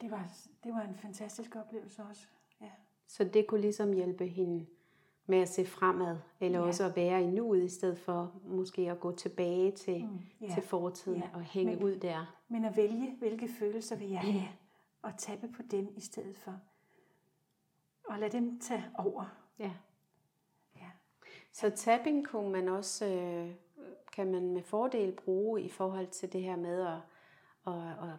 [0.00, 0.28] Det var,
[0.64, 2.26] det var en fantastisk oplevelse også.
[2.60, 2.70] Ja.
[3.06, 4.66] Så det kunne ligesom hjælpe hende
[5.30, 6.64] med at se fremad, eller Ja.
[6.66, 10.54] også at være i nuet, i stedet for måske at gå tilbage til, mm, ja.
[10.54, 11.28] til fortiden Ja.
[11.34, 12.38] og hænge Men- ud der.
[12.48, 14.48] Men at vælge, hvilke følelser vil jeg have,
[15.02, 16.60] og tappe på dem i stedet for.
[18.08, 19.24] Og lade dem tage over.
[19.58, 19.70] Ja.
[20.76, 20.90] Ja.
[21.52, 23.50] Så tapping kunne man også, øh,
[24.12, 26.98] kan man med fordel bruge i forhold til det her med at,
[27.66, 28.16] at, at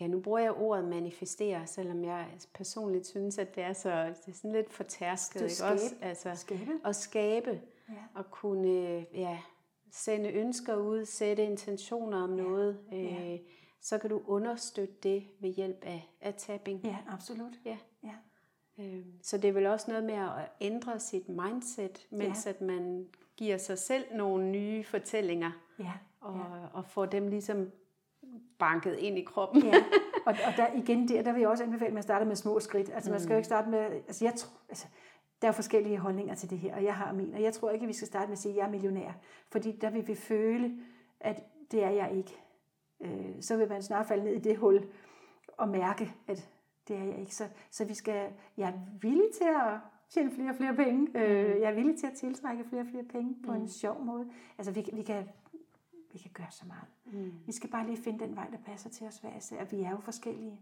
[0.00, 3.90] ja, nu bruger jeg ordet manifestere, selvom jeg personligt synes, at det er så
[4.26, 5.72] det er sådan lidt fortærsket, ikke skabe.
[5.74, 5.94] også?
[6.02, 6.70] Altså, Skabe.
[6.84, 7.94] at skabe, Ja.
[8.14, 9.38] og kunne ja,
[9.92, 13.32] sende ønsker ud, sætte intentioner om noget, Ja.
[13.34, 13.38] øh,
[13.80, 16.80] så kan du understøtte det ved hjælp af, af tapping.
[16.84, 17.52] Ja, absolut.
[17.64, 17.78] Ja.
[18.04, 18.14] Ja.
[18.78, 20.30] Øh, Så det er vel også noget med at
[20.60, 22.50] ændre sit mindset, mens Ja.
[22.50, 25.92] at man giver sig selv nogle nye fortællinger, Ja.
[26.20, 26.40] og,
[26.72, 27.70] og får dem ligesom
[28.58, 29.62] banket ind i kroppen.
[29.64, 29.84] ja.
[30.26, 32.60] Og, og der, igen der, der vil jeg også anbefale, at man starter med små
[32.60, 32.90] skridt.
[32.94, 34.86] Altså man skal jo ikke starte med, altså jeg tror, altså,
[35.42, 37.84] der er forskellige holdninger til det her, og jeg har min, og jeg tror ikke,
[37.84, 39.12] at vi skal starte med at sige, at jeg er millionær,
[39.50, 40.78] fordi der vil vi føle,
[41.20, 42.36] at det er jeg ikke.
[43.00, 44.84] Øh, så vil man snart falde ned i det hul
[45.56, 46.48] og mærke, at
[46.88, 47.34] det er jeg ikke.
[47.34, 51.08] Så, så vi skal, jeg er villig til at tjene flere og flere penge.
[51.14, 54.26] Øh, jeg er villig til at tiltrække flere og flere penge på en sjov måde.
[54.58, 55.28] Altså vi, vi kan
[56.18, 56.86] vi kan gøre så meget.
[57.04, 57.32] Mm.
[57.46, 59.64] Vi skal bare lige finde den vej, der passer til os hver især.
[59.64, 60.60] Vi er jo forskellige.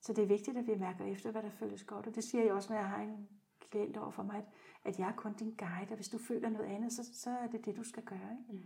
[0.00, 2.06] Så det er vigtigt, at vi mærker efter, hvad der føles godt.
[2.06, 3.28] Og det siger jeg også, når jeg har en
[3.70, 4.44] klient over for mig, at,
[4.84, 7.46] at jeg er kun din guide, og hvis du føler noget andet, så, så er
[7.46, 8.36] det det, du skal gøre.
[8.52, 8.64] Ikke?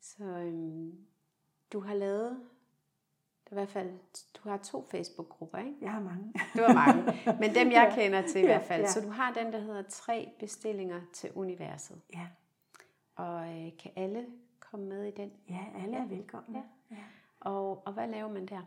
[0.00, 0.98] Så øhm,
[1.72, 2.40] du har lavet,
[3.50, 3.98] i hvert fald,
[4.34, 5.74] du har to Facebook-grupper, ikke?
[5.80, 6.32] Jeg har mange.
[6.56, 7.02] Du har mange,
[7.40, 8.02] men dem jeg Ja.
[8.02, 8.82] kender til i Ja, hvert fald.
[8.82, 8.88] ja.
[8.90, 12.00] Så du har den, der hedder tre bestillinger til universet.
[12.12, 12.26] Ja,
[13.14, 14.26] Og øh, kan alle
[14.60, 15.32] komme med i den?
[15.48, 16.58] ja alle er velkomne.
[16.90, 16.96] Ja.
[16.96, 17.02] Ja.
[17.40, 18.62] Og, og hvad laver man der?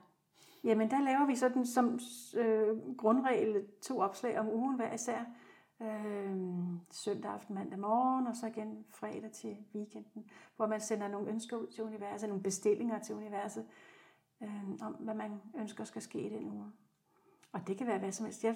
[0.63, 1.99] Jamen, der laver vi sådan som
[2.37, 5.25] øh, grundregel to opslag om ugen hver især.
[5.81, 6.37] Øh,
[6.91, 11.57] søndag aften, mandag morgen, og så igen fredag til weekenden, hvor man sender nogle ønsker
[11.57, 13.65] ud til universet, nogle bestillinger til universet,
[14.41, 16.65] øh, om hvad man ønsker skal ske i den uge.
[17.51, 18.43] Og det kan være hvad som helst.
[18.43, 18.55] Jeg,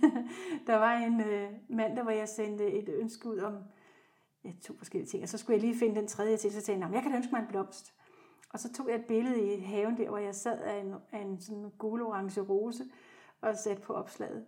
[0.66, 3.54] der var en øh, mandag, hvor jeg sendte et ønske ud om
[4.44, 6.86] ja, to forskellige ting, og så skulle jeg lige finde den tredje til, så tænkte
[6.86, 7.94] jeg, jeg kan da ønske mig en blomst.
[8.52, 11.18] Og så tog jeg et billede i haven der, hvor jeg sad af en, af
[11.20, 12.84] en sådan gul-orange rose
[13.40, 14.46] og satte på opslaget.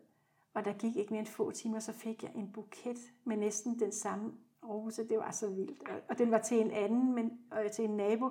[0.55, 3.79] Og der gik ikke mere end få timer, så fik jeg en buket med næsten
[3.81, 4.33] den samme
[4.69, 5.09] rose.
[5.09, 5.89] Det var så vildt.
[5.89, 8.31] Og- Og den var til en anden, men øh, til en nabo.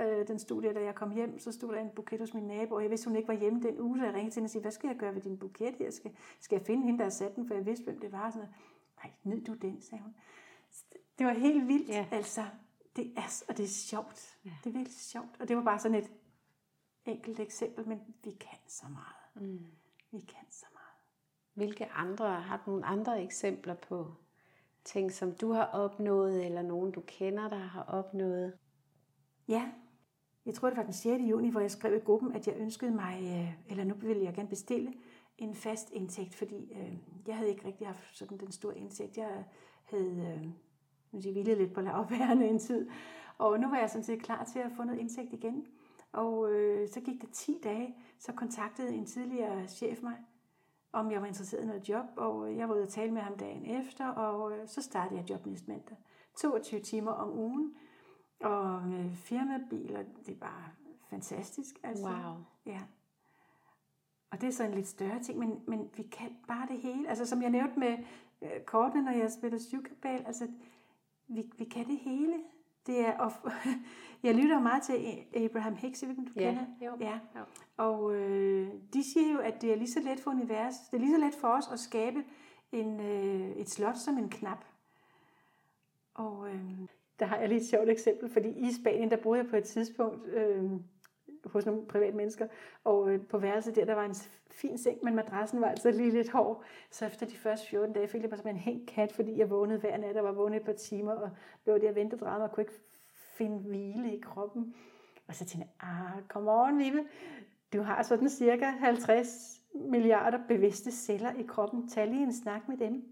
[0.00, 2.44] Øh, den stod der, da jeg kom hjem, så stod der en buket hos min
[2.44, 4.46] nabo, og jeg vidste, hun ikke var hjemme den uge, så jeg ringede til hende
[4.46, 6.98] og sagde, hvad skal jeg gøre ved din buket Jeg Skal, skal jeg finde hende,
[6.98, 8.30] der har sat den, for jeg vidste, hvem det var?
[8.30, 8.54] Sådan noget.
[9.04, 10.14] Nej, nyd du den, sagde hun.
[11.18, 12.06] Det var helt vildt, Ja.
[12.10, 12.44] altså.
[12.96, 14.38] Det er, og det er sjovt.
[14.44, 14.50] Ja.
[14.64, 15.40] Det er virkelig sjovt.
[15.40, 16.10] Og det var bare sådan et
[17.04, 19.48] enkelt eksempel, men vi kan så meget.
[19.50, 19.66] Mm.
[20.10, 20.80] Vi kan så meget.
[21.54, 24.14] Hvilke andre, har du nogle andre eksempler på
[24.84, 28.58] ting, som du har opnået, eller nogen du kender, der har opnået?
[29.48, 29.70] Ja,
[30.46, 31.22] jeg tror, det var den 6.
[31.30, 34.34] juni, hvor jeg skrev i gruppen, at jeg ønskede mig, øh, eller nu ville jeg
[34.34, 34.94] gerne bestille
[35.38, 39.16] en fast indtægt, fordi øh, jeg havde ikke rigtig haft sådan den store indtægt.
[39.16, 39.44] Jeg
[39.84, 40.52] havde
[41.14, 42.90] øh, sige, hvilet lidt på lavbærende en tid,
[43.38, 45.66] og nu var jeg sådan set klar til at få noget indtægt igen.
[46.12, 50.16] Og øh, så gik det 10 dage, så kontaktede en tidligere chef mig,
[50.92, 53.38] om jeg var interesseret i noget job, og jeg var ude og tale med ham
[53.38, 55.96] dagen efter, og øh, så startede jeg job næste mandag.
[56.36, 57.74] 22 timer om ugen,
[58.40, 60.64] og med firmabiler, det bare
[61.10, 61.80] fantastisk.
[61.82, 62.04] Altså.
[62.04, 62.36] Wow.
[62.66, 62.80] Ja.
[64.30, 67.08] Og det er så en lidt større ting, men, men vi kan bare det hele.
[67.08, 68.04] Altså som jeg nævnte med øh,
[68.66, 70.48] kortene, når jeg spiller syvkabal, altså
[71.28, 72.34] vi, vi kan det hele.
[72.86, 73.32] Det er, og,
[74.22, 74.94] jeg lytter meget til
[75.44, 76.66] Abraham Hicks, jeg ved du Ja, kender.
[76.86, 76.96] jo.
[77.00, 77.18] Ja.
[77.36, 77.40] Jo.
[77.76, 81.00] Og øh, de siger jo, at det er lige så let for univers, det er
[81.00, 82.24] lige så let for os at skabe
[82.72, 84.64] en, øh, et slot som en knap.
[86.14, 86.64] Og øh,
[87.18, 89.64] der har jeg lige et sjovt eksempel, fordi i Spanien, der boede jeg på et
[89.64, 90.70] tidspunkt øh,
[91.44, 92.46] hos nogle private mennesker,
[92.84, 94.14] og øh, på værelset der, der var en
[94.52, 96.62] fin seng, men madrassen var altså lige lidt hård.
[96.90, 99.50] Så efter de første 14 dage følte jeg mig som en helt kat, fordi jeg
[99.50, 101.30] vågnede hver nat, og var vågnet et par timer, og
[101.66, 104.74] lå der og ventede og og kunne ikke finde hvile i kroppen.
[105.28, 107.04] Og så tænkte jeg, ah, come on, Vibe,
[107.72, 111.88] du har sådan cirka 50 milliarder bevidste celler i kroppen.
[111.88, 113.04] Tag lige en snak med dem.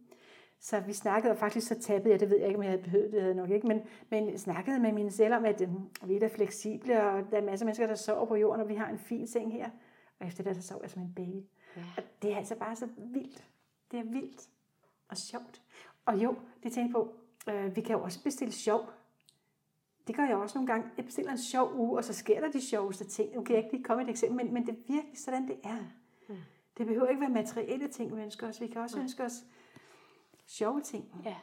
[0.61, 2.83] Så vi snakkede, og faktisk så tabede jeg, det ved jeg ikke, om jeg havde
[2.83, 5.69] behøvet, det havde nok ikke, men, men snakkede med mine celler om, at øh,
[6.09, 8.69] vi er da fleksible, og der er masser af mennesker, der sover på jorden, og
[8.69, 9.71] vi har en fin seng her.
[10.21, 11.47] Og efter det, så sov jeg som en baby.
[11.77, 11.85] Ja.
[11.97, 13.45] Og det er altså bare så vildt.
[13.91, 14.49] Det er vildt
[15.09, 15.63] og sjovt.
[16.07, 17.15] Og jo, det tænker på,
[17.49, 18.91] øh, vi kan jo også bestille sjov.
[20.07, 20.91] Det gør jeg også nogle gange.
[20.97, 23.35] Jeg bestiller en sjov uge, og så sker der de sjoveste ting.
[23.35, 25.61] Nu kan jeg ikke lige komme et eksempel, men, men det er virkelig sådan, det
[25.65, 25.85] er.
[26.79, 28.61] Det behøver ikke være materielle ting, vi ønsker os.
[28.61, 29.45] Vi kan også ønske os
[30.47, 31.23] sjove ting.
[31.25, 31.37] Ja.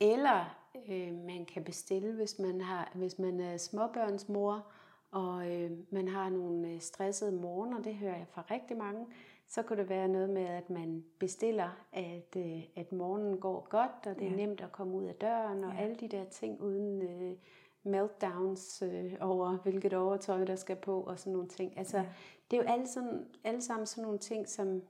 [0.00, 0.44] Eller
[0.88, 4.72] øh, man kan bestille, hvis man, har, hvis man er småbørnsmor,
[5.12, 9.06] og øh, man har nogle øh, stressede morgener, det hører jeg fra rigtig mange,
[9.48, 14.06] så kunne det være noget med, at man bestiller, at, øh, at morgenen går godt,
[14.06, 14.36] og det er Ja.
[14.36, 15.80] nemt at komme ud af døren, og Ja.
[15.82, 17.36] alle de der ting, uden øh,
[17.82, 21.78] meltdowns øh, over, hvilket overtøj der skal på og sådan nogle ting.
[21.78, 22.06] Altså, ja.
[22.50, 24.82] det er jo alle, sådan, alle sammen sådan nogle ting, som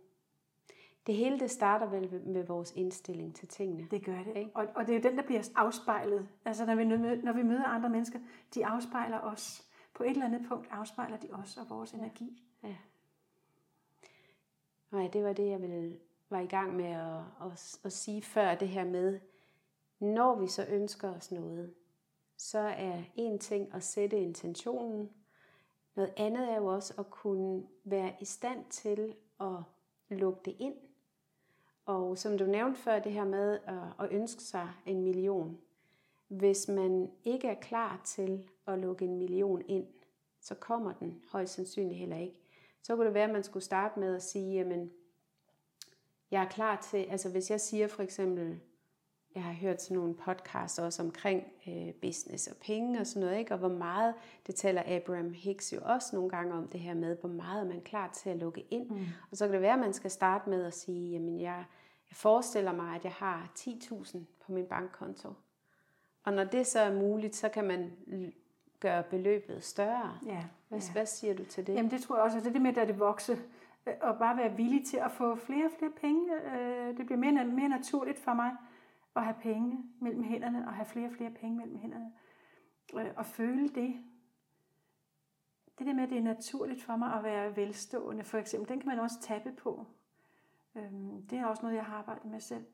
[1.06, 3.86] det hele det starter vel med vores indstilling til tingene.
[3.90, 4.36] Det gør det.
[4.36, 4.50] Ikke?
[4.54, 6.28] Og, og det er jo den, der bliver afspejlet.
[6.44, 6.84] Altså når vi,
[7.16, 8.18] når vi møder andre mennesker,
[8.54, 9.71] de afspejler os.
[9.94, 12.42] På et eller andet punkt afspejler de os og vores energi.
[12.62, 12.76] Ja.
[14.90, 15.98] Nej, det var det, jeg ville,
[16.30, 19.20] var i gang med at, at, at sige før, det her med,
[20.00, 21.74] når vi så ønsker os noget,
[22.36, 25.10] så er en ting at sætte intentionen.
[25.94, 29.56] Noget andet er jo også at kunne være i stand til at
[30.08, 30.74] lukke det ind.
[31.84, 33.58] Og som du nævnte før, det her med
[34.00, 35.60] at ønske sig en million.
[36.32, 39.86] Hvis man ikke er klar til at lukke en million ind,
[40.40, 42.36] så kommer den højst sandsynligt heller ikke.
[42.82, 44.90] Så kunne det være, at man skulle starte med at sige, jamen,
[46.30, 48.60] jeg er klar til, altså hvis jeg siger for eksempel,
[49.34, 53.38] jeg har hørt sådan nogle podcasts også omkring øh, business og penge og sådan noget,
[53.38, 53.54] ikke?
[53.54, 54.14] og hvor meget,
[54.46, 57.68] det taler Abraham Hicks jo også nogle gange om det her med, hvor meget er
[57.68, 58.90] man klar til at lukke ind.
[58.90, 59.06] Mm.
[59.30, 61.64] Og så kan det være, at man skal starte med at sige, jamen jeg,
[62.10, 65.32] jeg forestiller mig, at jeg har 10.000 på min bankkonto.
[66.24, 67.92] Og når det så er muligt, så kan man
[68.80, 70.18] gøre beløbet større.
[70.26, 70.92] Ja, hvad, ja.
[70.92, 71.74] hvad siger du til det?
[71.74, 73.36] Jamen det tror jeg også, at det er det med, at det vokser
[73.86, 76.34] øh, og bare være villig til at få flere og flere penge.
[76.34, 78.56] Øh, det bliver mere, mere naturligt for mig
[79.16, 82.12] at have penge mellem hænderne, og have flere og flere penge mellem hænderne.
[82.94, 83.94] Øh, og føle det.
[85.78, 88.80] Det der med, at det er naturligt for mig at være velstående, for eksempel, den
[88.80, 89.86] kan man også tappe på.
[90.74, 92.64] Øhm, det er også noget, jeg har arbejdet med selv.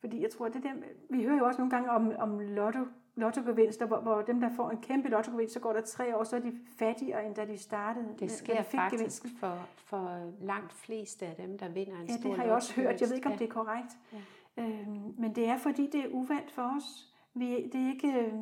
[0.00, 0.72] Fordi jeg tror, det der,
[1.10, 2.84] vi hører jo også nogle gange om, om lotto,
[3.14, 6.36] lottogevinster, hvor, hvor dem, der får en kæmpe lottogevinst, så går der tre år, så
[6.36, 8.14] er de fattigere, end da de startede.
[8.18, 12.16] Det sker de fik faktisk for, for langt flest af dem, der vinder en ja,
[12.16, 13.00] stor det har jeg også hørt.
[13.00, 13.38] Jeg ved ikke, om ja.
[13.38, 13.98] det er korrekt.
[14.12, 14.18] Ja.
[14.62, 17.14] Øhm, men det er, fordi det er uvandt for os.
[17.34, 18.32] Vi, det er ikke øh,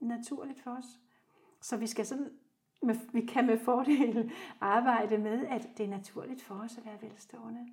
[0.00, 1.00] naturligt for os.
[1.60, 2.30] Så vi skal sådan,
[2.82, 7.02] med, vi kan med fordel arbejde med, at det er naturligt for os at være
[7.02, 7.68] velstående.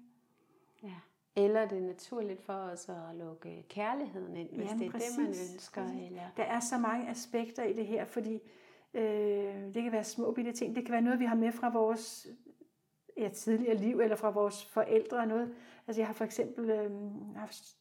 [0.84, 0.96] Ja.
[1.38, 5.16] Eller det er naturligt for os at lukke kærligheden ind, hvis Jamen, det er præcis,
[5.16, 6.06] det, man ønsker.
[6.08, 6.22] Eller...
[6.38, 8.40] Der er så mange aspekter i det her, fordi
[8.94, 10.76] øh, det kan være små bitte ting.
[10.76, 12.28] Det kan være noget, vi har med fra vores
[13.18, 15.56] ja, tidligere liv, eller fra vores forældre og noget.
[15.88, 16.92] Altså jeg har for eksempel øh,
[17.36, 17.78] haft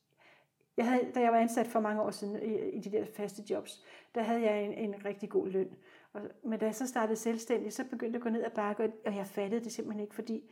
[0.77, 3.43] jeg havde, da jeg var ansat for mange år siden i, i de der faste
[3.51, 5.75] jobs, der havde jeg en, en rigtig god løn.
[6.13, 8.93] Og, men da jeg så startede selvstændig, så begyndte jeg at gå ned ad bakke,
[9.07, 10.51] og jeg fattede det simpelthen ikke, fordi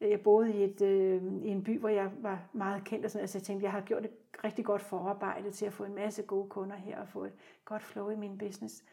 [0.00, 3.10] Øh, jeg boede i, et, øh, i en by, hvor jeg var meget kendt, og
[3.10, 4.10] sådan, altså jeg tænkte, jeg har gjort et
[4.44, 7.82] rigtig godt forarbejde til at få en masse gode kunder her, og få et godt
[7.82, 8.84] flow i min business.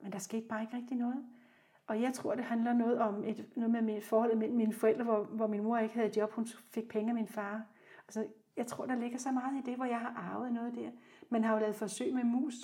[0.00, 1.24] Men der skete bare ikke rigtig noget.
[1.86, 5.04] Og jeg tror, det handler noget om et, noget med mit forhold med mine forældre,
[5.04, 7.62] hvor, hvor min mor ikke havde job, hun fik penge af min far.
[8.08, 10.90] Altså, jeg tror, der ligger så meget i det, hvor jeg har arvet noget der.
[11.28, 12.54] Man har jo lavet forsøg med mus,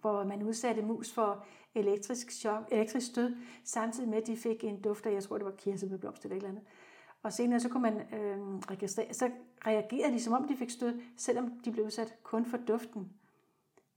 [0.00, 4.80] hvor man udsatte mus for elektrisk, chok, elektrisk stød, samtidig med, at de fik en
[4.80, 6.64] duft af, jeg tror, det var kirsebærblomst eller et eller andet.
[7.22, 9.30] Og senere så kunne man øh, registrere, så
[9.66, 13.12] reagerede de, som om de fik stød, selvom de blev udsat kun for duften.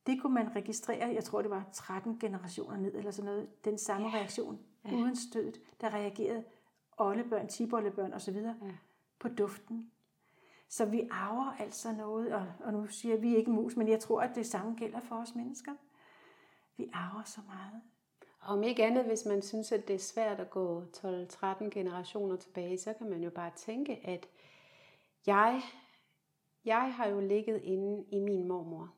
[0.08, 3.78] Det kunne man registrere, jeg tror det var 13 generationer ned, eller sådan noget, den
[3.78, 4.16] samme ja.
[4.16, 4.96] reaktion, ja.
[4.96, 6.44] uden stødet, der reagerede
[6.98, 8.36] oldebørn, tibollebørn osv.
[8.36, 8.54] Ja.
[9.20, 9.92] på duften.
[10.70, 14.22] Så vi arver altså noget, og, og nu siger vi ikke mus, men jeg tror,
[14.22, 15.72] at det samme gælder for os mennesker.
[16.78, 17.82] Vi arver så meget.
[18.42, 22.78] Om ikke andet, hvis man synes, at det er svært at gå 12-13 generationer tilbage,
[22.78, 24.28] så kan man jo bare tænke, at
[25.28, 25.62] jeg,
[26.66, 28.94] jeg har jo ligget inde i min mormor.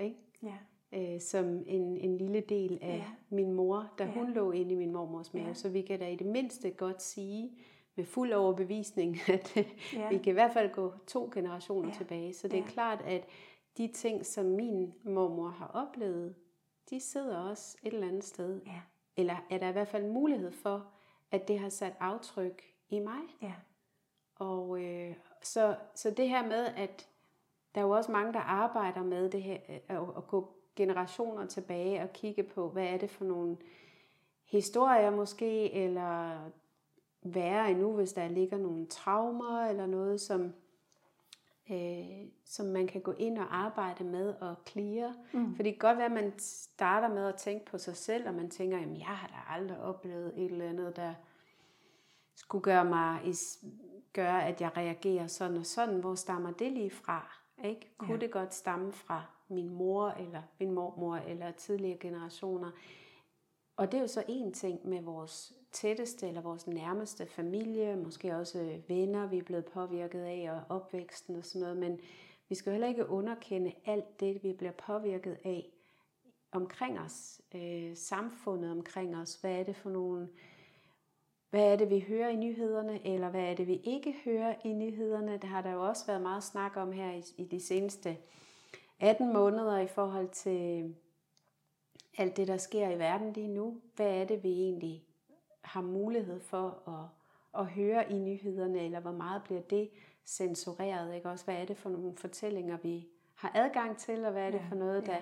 [0.00, 0.16] Ikke?
[0.42, 0.56] Ja.
[0.92, 3.04] Øh, som en, en lille del af ja.
[3.28, 4.10] min mor, da ja.
[4.10, 5.46] hun lå inde i min mormors mave.
[5.46, 5.54] Ja.
[5.54, 7.52] Så vi kan da i det mindste godt sige,
[7.96, 9.56] med fuld overbevisning, at
[9.92, 10.08] ja.
[10.08, 11.94] vi kan i hvert fald gå to generationer ja.
[11.94, 12.34] tilbage.
[12.34, 12.70] Så det er ja.
[12.70, 13.26] klart, at
[13.76, 16.34] de ting, som min mormor har oplevet,
[16.90, 18.60] de sidder også et eller andet sted.
[18.66, 18.80] Ja.
[19.16, 20.86] Eller er der i hvert fald mulighed for,
[21.30, 23.20] at det har sat aftryk i mig.
[23.42, 23.54] Ja.
[24.34, 27.08] Og øh, så, så det her med, at
[27.74, 32.02] der er jo også mange, der arbejder med det her, at, at gå generationer tilbage
[32.02, 33.56] og kigge på, hvad er det for nogle
[34.44, 36.38] historier måske, eller
[37.22, 40.52] værre endnu, hvis der ligger nogle traumer eller noget, som,
[41.70, 45.14] øh, som man kan gå ind og arbejde med og clear.
[45.32, 45.56] Mm.
[45.56, 48.34] For det kan godt være, at man starter med at tænke på sig selv, og
[48.34, 51.14] man tænker, at jeg har da aldrig oplevet et eller andet, der
[52.34, 53.20] skulle gøre mig
[54.12, 56.00] gøre, at jeg reagerer sådan og sådan.
[56.00, 57.36] Hvor stammer det lige fra?
[57.64, 57.90] Ikke?
[57.98, 58.20] Kunne ja.
[58.20, 62.70] det godt stamme fra min mor, eller min mormor, eller tidligere generationer?
[63.80, 68.36] Og det er jo så en ting med vores tætteste eller vores nærmeste familie, måske
[68.36, 72.00] også øh, venner, vi er blevet påvirket af, og opvæksten og sådan noget, men
[72.48, 75.66] vi skal heller ikke underkende alt det, vi bliver påvirket af
[76.52, 79.34] omkring os, øh, samfundet omkring os.
[79.34, 80.28] Hvad er det for nogle,
[81.50, 84.72] hvad er det, vi hører i nyhederne, eller hvad er det, vi ikke hører i
[84.72, 85.32] nyhederne?
[85.32, 88.16] Det har der jo også været meget snak om her i, i de seneste
[88.98, 90.94] 18 måneder i forhold til
[92.18, 93.80] alt det, der sker i verden lige nu.
[93.96, 95.04] Hvad er det, vi egentlig
[95.60, 99.90] har mulighed for at, at høre i nyhederne, eller hvor meget bliver det
[100.26, 101.14] censureret?
[101.14, 101.28] Ikke?
[101.28, 104.62] Også, hvad er det for nogle fortællinger, vi har adgang til, og hvad er det
[104.68, 105.16] for noget, der,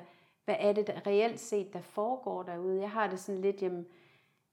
[0.44, 2.80] hvad er det der reelt set, der foregår derude?
[2.80, 3.86] Jeg har det sådan lidt, jamen,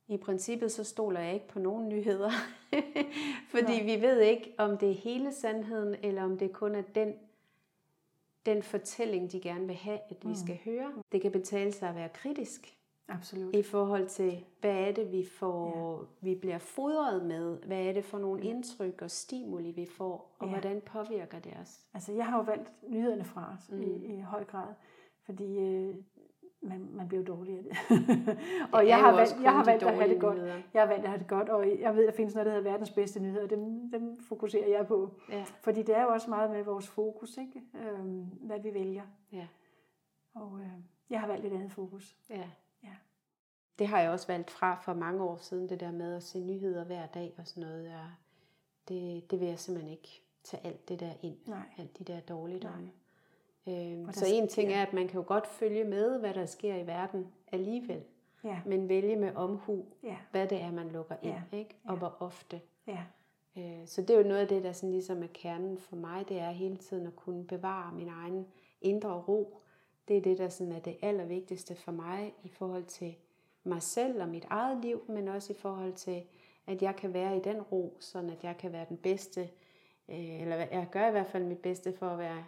[0.08, 2.32] i princippet så stoler jeg ikke på nogen nyheder,
[3.54, 3.84] fordi Nej.
[3.84, 7.14] vi ved ikke, om det er hele sandheden, eller om det kun er den
[8.46, 10.36] den fortælling, de gerne vil have, at vi mm.
[10.36, 10.94] skal høre.
[11.12, 12.76] Det kan betale sig at være kritisk.
[13.08, 13.56] Absolut.
[13.56, 16.30] I forhold til, hvad er det, vi får, ja.
[16.30, 17.58] vi bliver fodret med?
[17.66, 20.36] Hvad er det for nogle indtryk og stimuli, vi får?
[20.40, 20.52] Og ja.
[20.52, 21.80] hvordan påvirker det os?
[21.94, 23.82] Altså, jeg har jo valgt nyhederne fra os mm.
[23.82, 24.74] i, i høj grad.
[25.26, 25.96] Fordi øh,
[26.66, 27.78] man, man bliver dårlig af det.
[28.76, 30.38] og jeg har, valgt, jeg har valgt at have det godt.
[30.38, 30.62] Nyheder.
[30.74, 32.52] Jeg har valgt at have det godt, og jeg ved, at der findes noget, der
[32.52, 33.48] hedder verdens bedste nyheder.
[33.48, 35.14] Dem, dem fokuserer jeg på.
[35.30, 35.46] Ja.
[35.62, 37.62] Fordi det er jo også meget med vores fokus, ikke?
[37.74, 39.04] Øhm, hvad vi vælger.
[39.32, 39.48] Ja.
[40.34, 40.72] Og øh,
[41.10, 42.18] jeg har valgt et andet fokus.
[42.30, 42.50] Ja.
[42.84, 42.94] ja.
[43.80, 46.44] Det har jeg også valgt fra for mange år siden, det der med at se
[46.44, 47.86] nyheder hver dag og sådan noget.
[47.86, 48.06] Ja.
[48.88, 51.38] Det, det vil jeg simpelthen ikke tage alt det der ind.
[51.46, 51.66] Nej.
[51.78, 52.82] Alt de der dårligdomme.
[52.82, 52.92] Nej.
[53.68, 56.76] Øh, så en ting er, at man kan jo godt følge med, hvad der sker
[56.76, 58.04] i verden alligevel.
[58.44, 58.60] Ja.
[58.66, 60.18] Men vælge med omhu, ja.
[60.32, 61.58] hvad det er, man lukker ind, ja.
[61.58, 61.76] ikke?
[61.84, 61.98] og ja.
[61.98, 62.62] hvor ofte.
[62.88, 63.04] Ja.
[63.58, 66.30] Øh, så det er jo noget af det, der sådan ligesom er kernen for mig,
[66.30, 68.48] det er hele tiden at kunne bevare min egen
[68.82, 69.58] indre ro.
[70.08, 73.16] Det er det, der sådan er det allervigtigste for mig i forhold til
[73.64, 76.24] mig selv og mit eget liv, men også i forhold til,
[76.68, 79.42] at jeg kan være i den ro, sådan at jeg kan være den bedste,
[80.10, 82.44] øh, eller jeg gør i hvert fald mit bedste for at være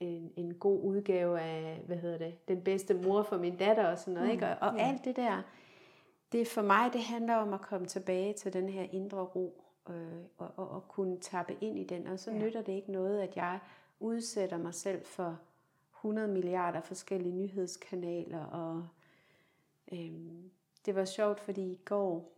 [0.00, 3.98] en, en god udgave af, hvad hedder det, den bedste mor for min datter og
[3.98, 4.46] sådan noget, mm, ikke?
[4.46, 4.88] Og, og ja.
[4.88, 5.42] alt det der,
[6.32, 9.94] det for mig, det handler om at komme tilbage til den her indre ro, øh,
[10.38, 12.38] og, og, og kunne tappe ind i den, og så ja.
[12.38, 13.58] nytter det ikke noget, at jeg
[14.00, 15.38] udsætter mig selv for
[15.96, 18.88] 100 milliarder forskellige nyhedskanaler, og
[19.92, 20.50] øhm,
[20.86, 22.35] det var sjovt, fordi i går,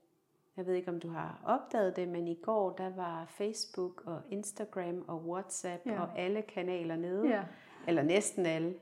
[0.59, 4.21] jeg ved ikke, om du har opdaget det, men i går, der var Facebook og
[4.31, 6.01] Instagram og WhatsApp ja.
[6.01, 7.29] og alle kanaler nede.
[7.29, 7.43] Ja.
[7.87, 8.75] Eller næsten alle.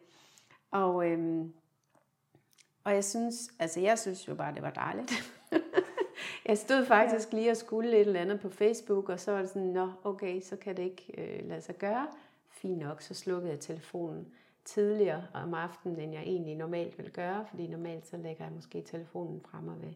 [0.71, 1.53] Og, øhm,
[2.85, 5.13] og jeg synes, altså jeg synes jo bare, det var dejligt.
[6.49, 7.39] jeg stod faktisk ja.
[7.39, 10.41] lige og skulle et eller andet på Facebook, og så var det sådan, nå, okay,
[10.41, 12.07] så kan det ikke øh, lade sig gøre.
[12.51, 14.27] Fint nok, så slukkede jeg telefonen
[14.65, 18.83] tidligere om aftenen, end jeg egentlig normalt vil gøre, fordi normalt så lægger jeg måske
[18.83, 19.93] telefonen frem og ved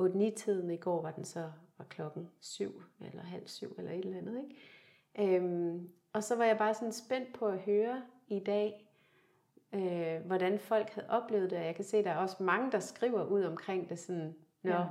[0.00, 0.70] 8-9-tiden.
[0.70, 4.44] I går var den så var klokken 7 eller halv syv eller et eller andet.
[4.44, 5.36] Ikke?
[5.36, 8.88] Øhm, og så var jeg bare sådan spændt på at høre i dag,
[9.72, 11.58] øh, hvordan folk havde oplevet det.
[11.58, 13.98] Og jeg kan se, at der er også mange, der skriver ud omkring det.
[13.98, 14.84] Sådan, Nå, ja.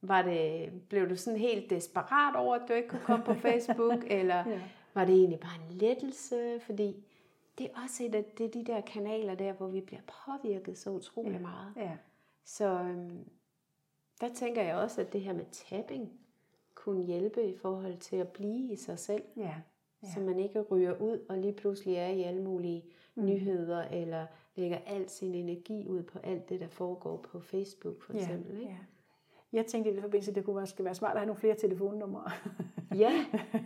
[0.00, 4.04] var det, blev du sådan helt desperat over, at du ikke kunne komme på Facebook?
[4.06, 4.60] eller ja.
[4.94, 6.60] var det egentlig bare en lettelse?
[6.60, 7.04] Fordi
[7.58, 10.90] det er også et af det de der kanaler der, hvor vi bliver påvirket så
[10.90, 11.38] utrolig ja.
[11.38, 11.72] meget.
[11.76, 11.96] Ja.
[12.44, 13.28] Så øhm,
[14.20, 16.12] der tænker jeg også, at det her med tapping
[16.74, 19.22] kunne hjælpe i forhold til at blive i sig selv.
[19.36, 19.54] Ja.
[20.02, 20.08] Ja.
[20.14, 23.24] Så man ikke ryger ud og lige pludselig er i alle mulige mm.
[23.24, 24.26] nyheder, eller
[24.56, 28.54] lægger al sin energi ud på alt det, der foregår på Facebook for eksempel.
[28.54, 28.60] Ja.
[28.60, 28.72] Ikke?
[28.72, 28.78] Ja.
[29.52, 31.40] Jeg tænkte i det forbindelse, at det kunne være, skal være smart at have nogle
[31.40, 32.30] flere telefonnumre.
[32.94, 33.12] ja,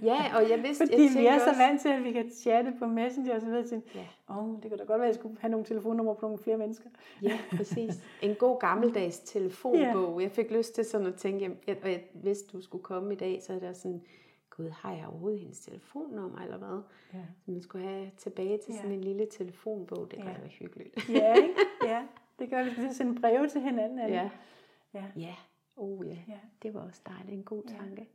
[0.02, 0.86] ja, og jeg vidste...
[0.86, 3.46] Fordi jeg vi er så vant til, at vi kan chatte på Messenger og så
[3.46, 3.66] videre.
[3.66, 4.06] Til, ja.
[4.28, 6.56] oh, det kunne da godt være, at jeg skulle have nogle telefonnumre på nogle flere
[6.56, 6.90] mennesker.
[7.22, 7.94] ja, præcis.
[8.22, 10.20] En god gammeldags telefonbog.
[10.20, 10.24] Ja.
[10.24, 13.16] Jeg fik lyst til sådan at tænke, at og jeg vidste, du skulle komme i
[13.16, 14.02] dag, så er der sådan,
[14.50, 16.82] gud, har jeg overhovedet hendes telefonnummer eller hvad?
[17.14, 17.24] Ja.
[17.44, 18.96] Så man skulle have tilbage til sådan ja.
[18.96, 20.10] en lille telefonbog.
[20.10, 20.38] Det kunne ja.
[20.38, 21.08] være hyggeligt.
[21.08, 21.54] ja, ikke?
[21.84, 22.02] ja,
[22.38, 22.68] det gør vi.
[22.68, 23.98] Vi skal sende breve til hinanden.
[23.98, 24.30] Ja.
[24.94, 25.04] Ja.
[25.16, 25.34] ja.
[25.82, 26.16] Oh ja.
[26.28, 27.34] ja, det var også dejligt.
[27.34, 28.00] En god tanke.
[28.00, 28.06] Ja.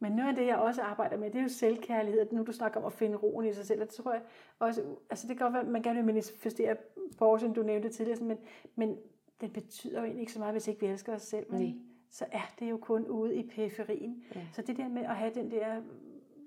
[0.00, 2.26] Men noget af det, jeg også arbejder med, det er jo selvkærlighed.
[2.32, 4.22] Nu du snakker om at finde roen i sig selv, og det tror jeg
[4.58, 6.76] også, altså det kan godt være, at man gerne vil manifestere
[7.18, 8.38] som du nævnte tidligere, men,
[8.74, 8.96] men
[9.40, 11.46] det betyder jo egentlig ikke så meget, hvis ikke vi elsker os selv.
[11.50, 11.74] Men, Nej.
[12.10, 14.24] Så er det jo kun ude i periferien.
[14.34, 14.40] Ja.
[14.52, 15.82] Så det der med at have den der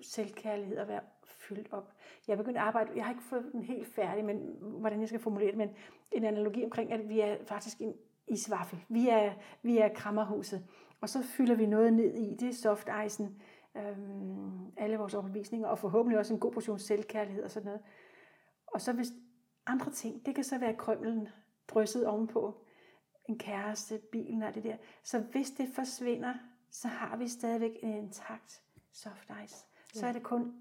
[0.01, 1.93] selvkærlighed og være fyldt op.
[2.27, 5.07] Jeg er begyndt at arbejde, jeg har ikke fået den helt færdig, men hvordan jeg
[5.07, 5.69] skal formulere det, men
[6.11, 7.93] en analogi omkring, at vi er faktisk en
[8.31, 8.85] isvaffel.
[8.89, 10.65] Vi er, vi er krammerhuset.
[11.01, 12.35] Og så fylder vi noget ned i.
[12.35, 13.41] Det soft icen,
[13.77, 17.81] øhm, alle vores overbevisninger, og forhåbentlig også en god portion selvkærlighed og sådan noget.
[18.67, 19.11] Og så hvis
[19.65, 21.27] andre ting, det kan så være krømmelen
[21.67, 22.65] drysset ovenpå,
[23.29, 24.77] en kæreste, bilen og det der.
[25.03, 26.33] Så hvis det forsvinder,
[26.71, 28.61] så har vi stadigvæk en intakt
[28.91, 29.65] soft ice.
[29.93, 30.53] Så er det kun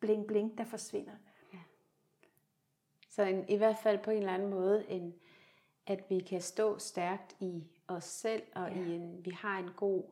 [0.00, 1.12] bling bling, der forsvinder.
[1.52, 1.58] Ja.
[3.08, 5.14] Så en, i hvert fald på en eller anden måde en,
[5.86, 8.76] at vi kan stå stærkt i os selv, og ja.
[8.80, 10.04] i en, vi har en god,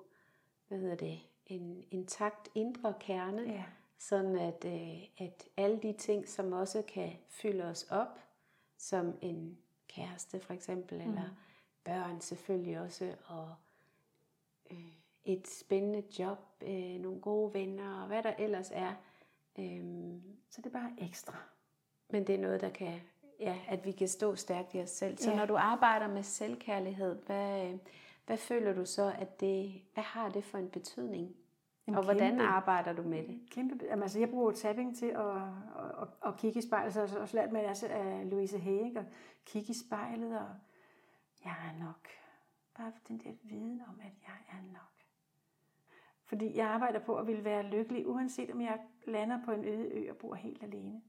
[0.68, 3.64] hvad hedder det, en intakt indre kerne, Ja.
[3.98, 8.18] sådan at, øh, at alle de ting, som også kan fylde os op,
[8.76, 9.58] som en
[9.88, 11.08] kæreste for eksempel, mm.
[11.08, 11.30] eller
[11.84, 13.54] børn selvfølgelig også, og
[14.70, 14.92] øh,
[15.24, 18.94] et spændende job, øh, nogle gode venner, og hvad der ellers er.
[19.58, 21.34] Øhm, Så det er bare ekstra.
[22.08, 23.00] men det er noget, der kan,
[23.40, 25.18] ja, at vi kan stå stærkt i os selv.
[25.18, 25.36] Så Ja.
[25.36, 27.78] når du arbejder med selvkærlighed, hvad, øh,
[28.26, 31.36] hvad føler du så, at det, hvad har det for en betydning?
[31.86, 33.40] En og hvordan kæmpe- arbejder du med det?
[33.50, 37.10] Kæmpe, altså, jeg bruger tapping til at, at, at, at kigge i spejlet, så jeg
[37.10, 38.98] har også lært mig altså, af Louise ikke?
[39.00, 39.06] at
[39.46, 40.48] kigge i spejlet, og
[41.44, 42.08] jeg er nok.
[42.76, 44.82] Bare den der viden om, at jeg er nok.
[46.24, 49.88] Fordi jeg arbejder på at ville være lykkelig, uanset om jeg lander på en øde
[49.88, 51.00] ø og bor helt alene.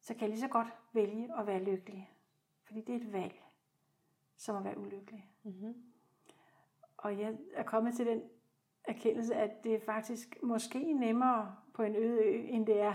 [0.00, 2.10] Så kan jeg lige så godt vælge at være lykkelig.
[2.64, 3.42] Fordi det er et valg,
[4.36, 5.30] som at være ulykkelig.
[5.42, 5.74] Mm-hmm.
[6.96, 8.22] Og jeg er kommet til den
[8.84, 12.94] erkendelse, at det er faktisk måske nemmere på en øde ø, end det er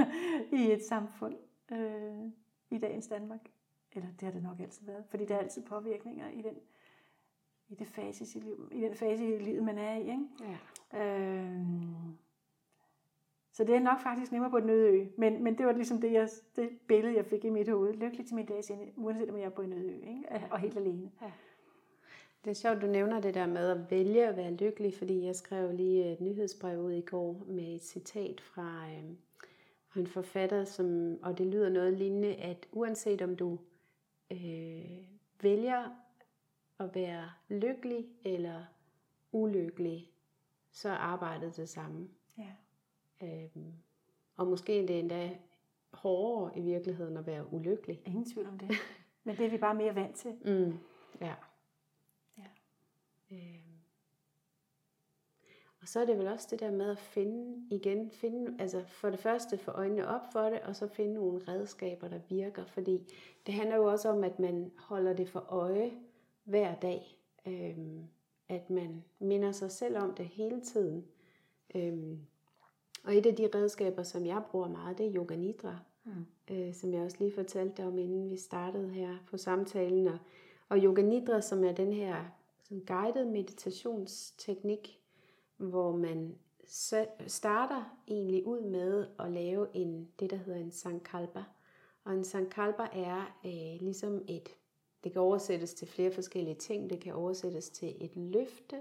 [0.62, 1.36] i et samfund
[1.72, 2.30] øh,
[2.70, 3.40] i dagens Danmark.
[3.92, 6.54] Eller det har det nok altid været, fordi der er altid påvirkninger i den,
[7.68, 10.00] i, det fase i, liv, i den fase i livet, man er i.
[10.00, 10.26] Ikke?
[10.92, 11.04] Ja.
[11.04, 11.66] Øh,
[13.56, 15.06] så det er nok faktisk nemmere på en øde ø.
[15.16, 17.94] Men, men det var ligesom det, jeg, det billede, jeg fik i mit hoved.
[17.94, 20.24] Lykkelig til min dags ende, uanset om jeg er på en øde ø, ikke?
[20.50, 21.10] og helt alene.
[22.44, 25.36] Det er sjovt, du nævner det der med at vælge at være lykkelig, fordi jeg
[25.36, 29.10] skrev lige et nyhedsbrev ud i går med et citat fra, øh,
[29.88, 33.58] fra en forfatter, som, og det lyder noget lignende, at uanset om du
[34.30, 35.06] øh,
[35.42, 35.90] vælger
[36.78, 38.64] at være lykkelig eller
[39.32, 40.10] ulykkelig,
[40.72, 42.08] så er arbejdet det samme.
[42.38, 42.52] Ja.
[43.22, 43.72] Øhm,
[44.36, 45.38] og måske er det endda
[45.92, 48.02] hårdere i virkeligheden at være ulykkelig.
[48.06, 48.70] Ingen tvivl om det.
[49.24, 50.34] Men det er vi bare mere vant til.
[50.44, 50.78] Mm,
[51.20, 51.34] ja.
[52.38, 52.44] Ja.
[53.30, 53.66] Øhm.
[55.80, 59.10] Og så er det vel også det der med at finde igen, finde, altså for
[59.10, 62.64] det første få øjnene op for det, og så finde nogle redskaber, der virker.
[62.64, 63.12] Fordi
[63.46, 65.92] det handler jo også om, at man holder det for øje
[66.44, 67.18] hver dag.
[67.46, 68.06] Øhm,
[68.48, 71.06] at man minder sig selv om det hele tiden.
[71.74, 72.26] Øhm,
[73.06, 76.26] og et af de redskaber, som jeg bruger meget, det er yoga nidra, Mm.
[76.54, 80.06] øh, som jeg også lige fortalte om, inden vi startede her på samtalen.
[80.08, 80.18] Og,
[80.68, 82.24] og yoga nidra, som er den her
[82.62, 85.00] sådan guided meditationsteknik,
[85.56, 86.34] hvor man
[87.26, 91.44] starter egentlig ud med at lave en, det, der hedder en sankalpa.
[92.04, 94.48] Og en sankalpa er øh, ligesom et,
[95.04, 96.90] det kan oversættes til flere forskellige ting.
[96.90, 98.76] Det kan oversættes til et løfte,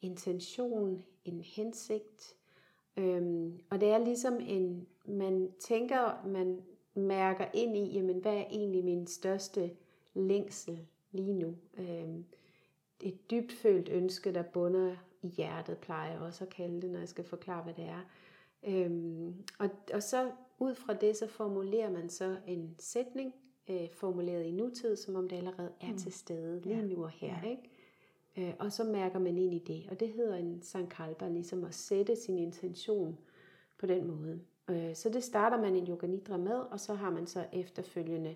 [0.00, 2.36] intention, en hensigt.
[2.98, 6.60] Øhm, og det er ligesom en, man tænker, man
[6.94, 9.70] mærker ind i, jamen hvad er egentlig min største
[10.14, 10.78] længsel
[11.12, 11.54] lige nu?
[11.78, 12.24] Øhm,
[13.00, 16.98] et dybt følt ønske, der bunder i hjertet, plejer jeg også at kalde det, når
[16.98, 18.00] jeg skal forklare, hvad det er.
[18.62, 23.34] Øhm, og, og så ud fra det, så formulerer man så en sætning,
[23.70, 25.98] øh, formuleret i nutid, som om det allerede er mm.
[25.98, 26.82] til stede lige Ja.
[26.82, 27.34] nu og her.
[27.42, 27.50] Ja.
[27.50, 27.62] Ikke?
[28.38, 29.86] Øh, og så mærker man ind i det.
[29.90, 33.18] Og det hedder en sankalpa, ligesom at sætte sin intention
[33.78, 34.40] på den måde.
[34.70, 38.34] Øh, så det starter man en yoga nidra med, og så har man så efterfølgende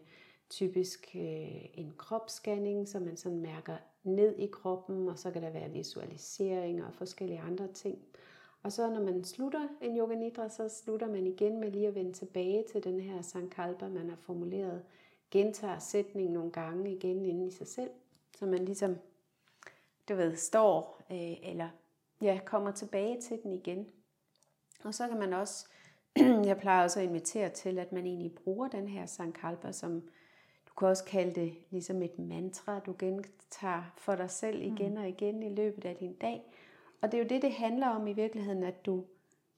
[0.50, 5.50] typisk øh, en kropsscanning, så man sådan mærker ned i kroppen, og så kan der
[5.50, 7.98] være visualiseringer og forskellige andre ting.
[8.62, 11.94] Og så når man slutter en yoga nidra, så slutter man igen med lige at
[11.94, 14.82] vende tilbage til den her sankalpa, man har formuleret.
[15.30, 17.90] Gentager sætningen nogle gange igen inde i sig selv,
[18.38, 18.96] så man ligesom,
[20.09, 21.68] du ved, står øh, eller
[22.22, 23.86] ja, kommer tilbage til den igen.
[24.84, 25.68] Og så kan man også,
[26.50, 30.00] jeg plejer også at invitere til, at man egentlig bruger den her sankalpa som,
[30.68, 35.09] du kan også kalde det ligesom et mantra, du gentager for dig selv igen og
[35.09, 36.42] igen i løbet af din dag.
[37.03, 39.05] Og det er jo det, det handler om i virkeligheden, at du,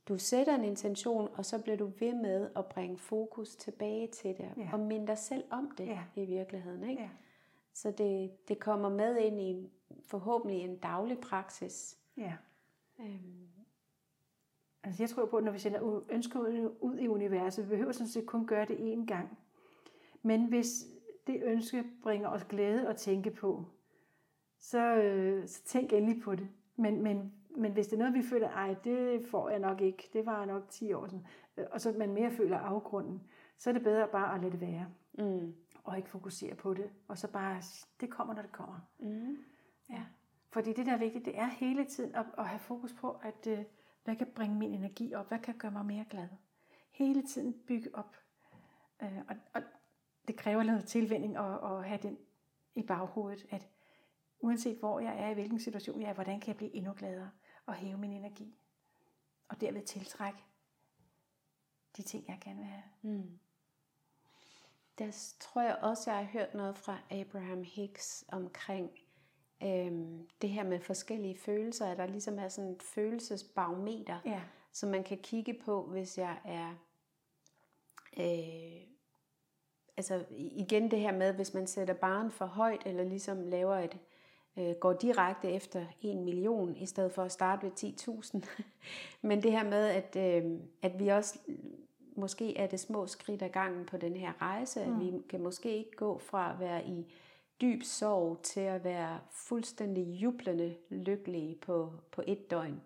[0.09, 4.37] du sætter en intention, og så bliver du ved med at bringe fokus tilbage til
[4.37, 4.69] det, Ja.
[4.73, 5.99] og minde dig selv om det Ja.
[6.17, 6.91] i virkeligheden.
[6.91, 7.03] Ikke?
[7.03, 7.09] Ja.
[7.75, 9.71] Så det, det kommer med ind i
[10.07, 11.99] forhåbentlig en daglig praksis.
[12.17, 12.37] ja.
[13.01, 13.49] Øhm,
[14.85, 17.93] Altså jeg tror på, at når vi sender ønsker ud, ud i universet, vi behøver
[17.93, 19.39] sådan set kun gøre det én gang.
[20.23, 20.85] Men hvis
[21.27, 23.65] det ønske bringer os glæde at tænke på,
[24.59, 26.49] så, øh, så tænk endelig på det.
[26.77, 30.11] Men, men, men hvis det er noget, vi føler, ej, det får jeg nok ikke,
[30.13, 33.23] det var nok 10 år siden, øh, og så man mere føler afgrunden,
[33.59, 35.55] så er det bedre bare at lade det være, mm.
[35.85, 37.63] Og ikke fokusere på det, og så bare,
[38.01, 38.81] det kommer, når det kommer.
[38.99, 39.37] Mm.
[39.91, 40.05] Ja.
[40.51, 43.47] Fordi det, der er vigtigt, det er hele tiden at, at have fokus på, at
[43.47, 43.65] øh,
[44.05, 45.29] hvad kan bringe min energi op?
[45.29, 46.29] Hvad kan gøre mig mere glad?
[46.91, 48.17] Hele tiden bygge op.
[49.03, 49.63] Øh, og, og
[50.29, 52.19] det kræver noget tilvænding at, at have den
[52.75, 53.69] i baghovedet, at
[54.39, 57.31] uanset hvor jeg er, i hvilken situation jeg er, hvordan kan jeg blive endnu gladere
[57.67, 58.59] og hæve min energi.
[59.49, 60.39] Og derved tiltrække
[61.97, 62.83] de ting, jeg gerne vil have.
[63.03, 63.39] Mm.
[64.99, 68.91] Der tror jeg også, jeg har hørt noget fra Abraham Hicks omkring
[69.63, 74.41] øhm, det her med forskellige følelser, at der ligesom er sådan et følelsesbarometer, Ja.
[74.73, 76.75] som man kan kigge på, hvis jeg er...
[78.19, 78.81] Øh,
[79.97, 83.99] altså igen det her med, hvis man sætter barn for højt, eller ligesom laver et,
[84.57, 88.65] øh, går direkte efter en million, i stedet for at starte ved 10.000.
[89.29, 91.39] Men det her med, at, øh, at vi også
[92.17, 95.01] måske er det små skridt ad gangen på den her rejse, at Mm.
[95.01, 97.15] vi kan måske ikke gå fra at være i
[97.61, 102.81] dyb sorg til at være fuldstændig jublende lykkelige på, på et døgn.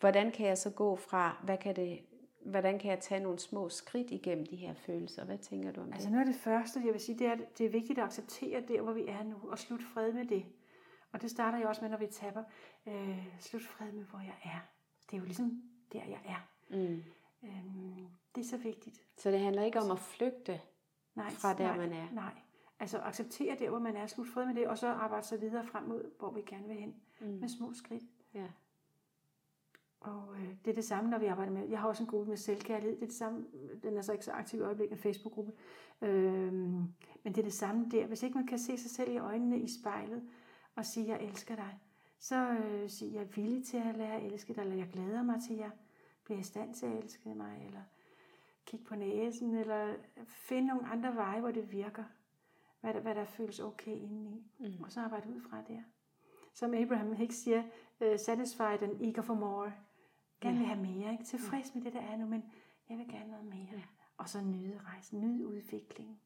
[0.00, 1.98] Hvordan kan jeg så gå fra, hvad kan det,
[2.44, 5.24] hvordan kan jeg tage nogle små skridt igennem de her følelser?
[5.24, 6.12] Hvad tænker du om Altså det?
[6.12, 8.62] noget af det første, jeg vil sige, det er, at det er vigtigt at acceptere
[8.68, 10.44] der, hvor vi er nu, og slutte fred med det.
[11.12, 12.42] Og det starter jeg også med, når vi tapper.
[12.86, 14.58] Øh, slut fred med, hvor jeg er.
[15.10, 15.62] Det er jo ligesom
[15.92, 16.48] der, jeg er.
[16.88, 17.02] Mm.
[17.42, 19.04] Øhm, det er så vigtigt.
[19.16, 20.60] Så det handler ikke om at flygte
[21.14, 22.10] Nej, fra der, nej, man er.
[22.12, 22.34] Nej.
[22.80, 25.66] Altså acceptere der, hvor man er, slut fred med det, og så arbejde sig videre
[25.66, 26.94] frem mod, hvor vi gerne vil hen.
[27.20, 27.26] Mm.
[27.26, 28.02] Med små skridt.
[28.34, 28.46] Ja.
[30.00, 31.68] Og øh, det er det samme, når vi arbejder med.
[31.68, 32.96] Jeg har også en gruppe med selvkærlighed.
[32.96, 33.46] Det er det samme.
[33.82, 35.52] Den er så ikke så aktiv i øjeblikket, en Facebook-gruppe.
[36.02, 38.06] Øhm, men det er det samme der.
[38.06, 40.28] Hvis ikke man kan se sig selv i øjnene i spejlet
[40.74, 41.78] og sige, jeg elsker dig,
[42.18, 45.22] så øh, sige, jeg er villig til at lære at elske dig, eller jeg glæder
[45.22, 45.70] mig til, jeg
[46.28, 47.82] bliver i stand til at elske mig, eller
[48.66, 49.94] kigge på næsen, eller
[50.26, 52.04] finde nogle andre veje, hvor det virker.
[52.80, 54.52] Hvad der, hvad der føles okay indeni.
[54.58, 54.82] Mm.
[54.82, 55.84] Og så arbejde ud fra det.
[56.54, 57.62] Som Abraham Hicks siger,
[58.00, 59.72] uh, satisfied and eager for more.
[60.40, 61.24] Gerne vil have mere, ikke?
[61.24, 62.44] Tilfreds med det, der er nu, men
[62.88, 63.68] jeg vil gerne noget mere.
[63.72, 63.82] Ja.
[64.16, 66.20] Og så nyde rejsen, nyde udviklingen,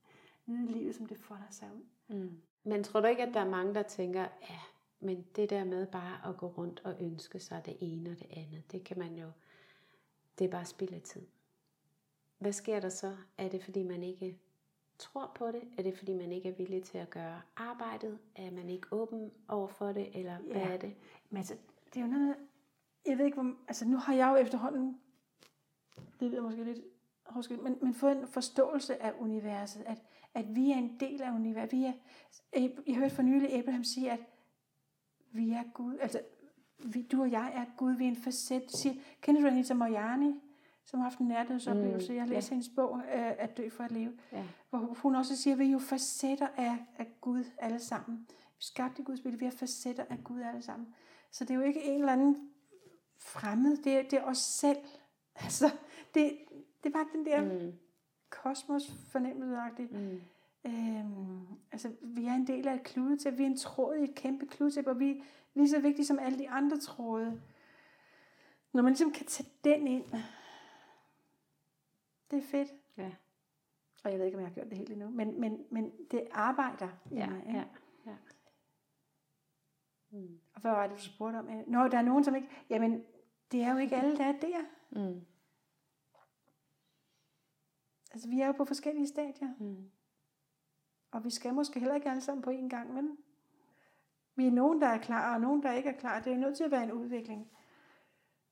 [0.47, 2.17] nyde livet, som det folder sig ud.
[2.17, 2.41] Mm.
[2.65, 4.61] Men tror du ikke, at der er mange, der tænker, ja,
[5.01, 8.27] men det der med bare at gå rundt og ønske sig det ene og det
[8.31, 9.31] andet, det kan man jo,
[10.39, 11.27] det er bare spild af tid.
[12.39, 13.17] Hvad sker der så?
[13.39, 14.39] Er det fordi, man ikke
[14.99, 15.63] tror på det?
[15.79, 18.19] Er det fordi, man ikke er villig til at gøre arbejdet?
[18.37, 20.19] Er man ikke åben over for det?
[20.19, 20.69] Eller hvad Ja.
[20.73, 20.95] er det?
[21.31, 21.57] Men altså,
[21.95, 22.37] det er jo noget,
[23.07, 25.01] jeg ved ikke, hvor, altså nu har jeg jo efterhånden,
[25.97, 26.81] det ved jeg måske lidt,
[27.37, 29.99] undskyld, men, men fået en forståelse af universet, at,
[30.35, 31.73] at vi er en del af universet.
[31.73, 31.93] Vi er,
[32.87, 34.21] jeg hørte for nylig Abraham sige, at
[35.33, 36.21] vi er Gud, altså
[36.85, 38.71] vi, du og jeg er Gud, vi er en facet.
[38.71, 40.35] Siger, kender du Anita Mojani,
[40.85, 42.13] som har haft en nærdødsoplevelse?
[42.13, 42.55] Mm, jeg læst ja.
[42.55, 44.45] hendes bog, øh, At dø for at leve, Ja.
[44.71, 48.27] hvor hun også siger, at vi er jo facetter af, af Gud alle sammen.
[48.29, 50.95] Vi er skabt i Guds billede, vi er facetter af Gud alle sammen.
[51.31, 52.51] Så det er jo ikke en eller anden
[53.19, 54.79] fremmed, det er, det er os selv.
[55.37, 55.71] Altså,
[56.15, 56.39] det,
[56.85, 57.73] det bare den der mm.
[58.31, 60.21] Kosmos fornemmelse Mm.
[60.67, 64.15] Øhm, altså, vi er en del af et kludetæppe, vi er en tråd i et
[64.15, 65.23] kæmpe kludetæppe, og vi
[65.55, 67.43] lige så vigtige som alle de andre tråde.
[68.73, 70.05] Når man ligesom kan tage den ind,
[72.31, 72.69] det er fedt.
[72.97, 73.11] Ja.
[74.05, 76.29] Og jeg ved ikke, om jeg har gjort det helt endnu, men, men, men det
[76.31, 77.39] arbejder i Ja, mig.
[77.47, 77.59] Ikke?
[77.59, 77.65] ja,
[78.07, 78.17] ja.
[80.11, 80.41] Mm.
[80.55, 81.49] Og hvad var det, du spurgte om?
[81.67, 82.49] Nå, der er nogen, som ikke...
[82.71, 83.05] Jamen,
[83.53, 84.65] det er jo ikke alle, der er der.
[84.91, 85.21] Mm.
[88.13, 89.55] Altså, vi er jo på forskellige stadier.
[89.59, 89.91] Mm.
[91.11, 93.19] Og vi skal måske heller ikke alle sammen på én gang, men
[94.43, 96.19] vi er nogen, der er klar, og nogen, der ikke er klar.
[96.21, 97.51] Det er jo nødt til at være en udvikling.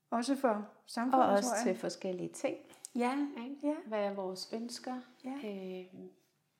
[0.09, 1.77] Også for Og samfundet, også tror til jeg.
[1.77, 2.57] forskellige ting.
[2.95, 3.57] Ja, Ikke?
[3.63, 5.29] ja, Hvad er vores ønsker ja.
[5.29, 5.85] øh,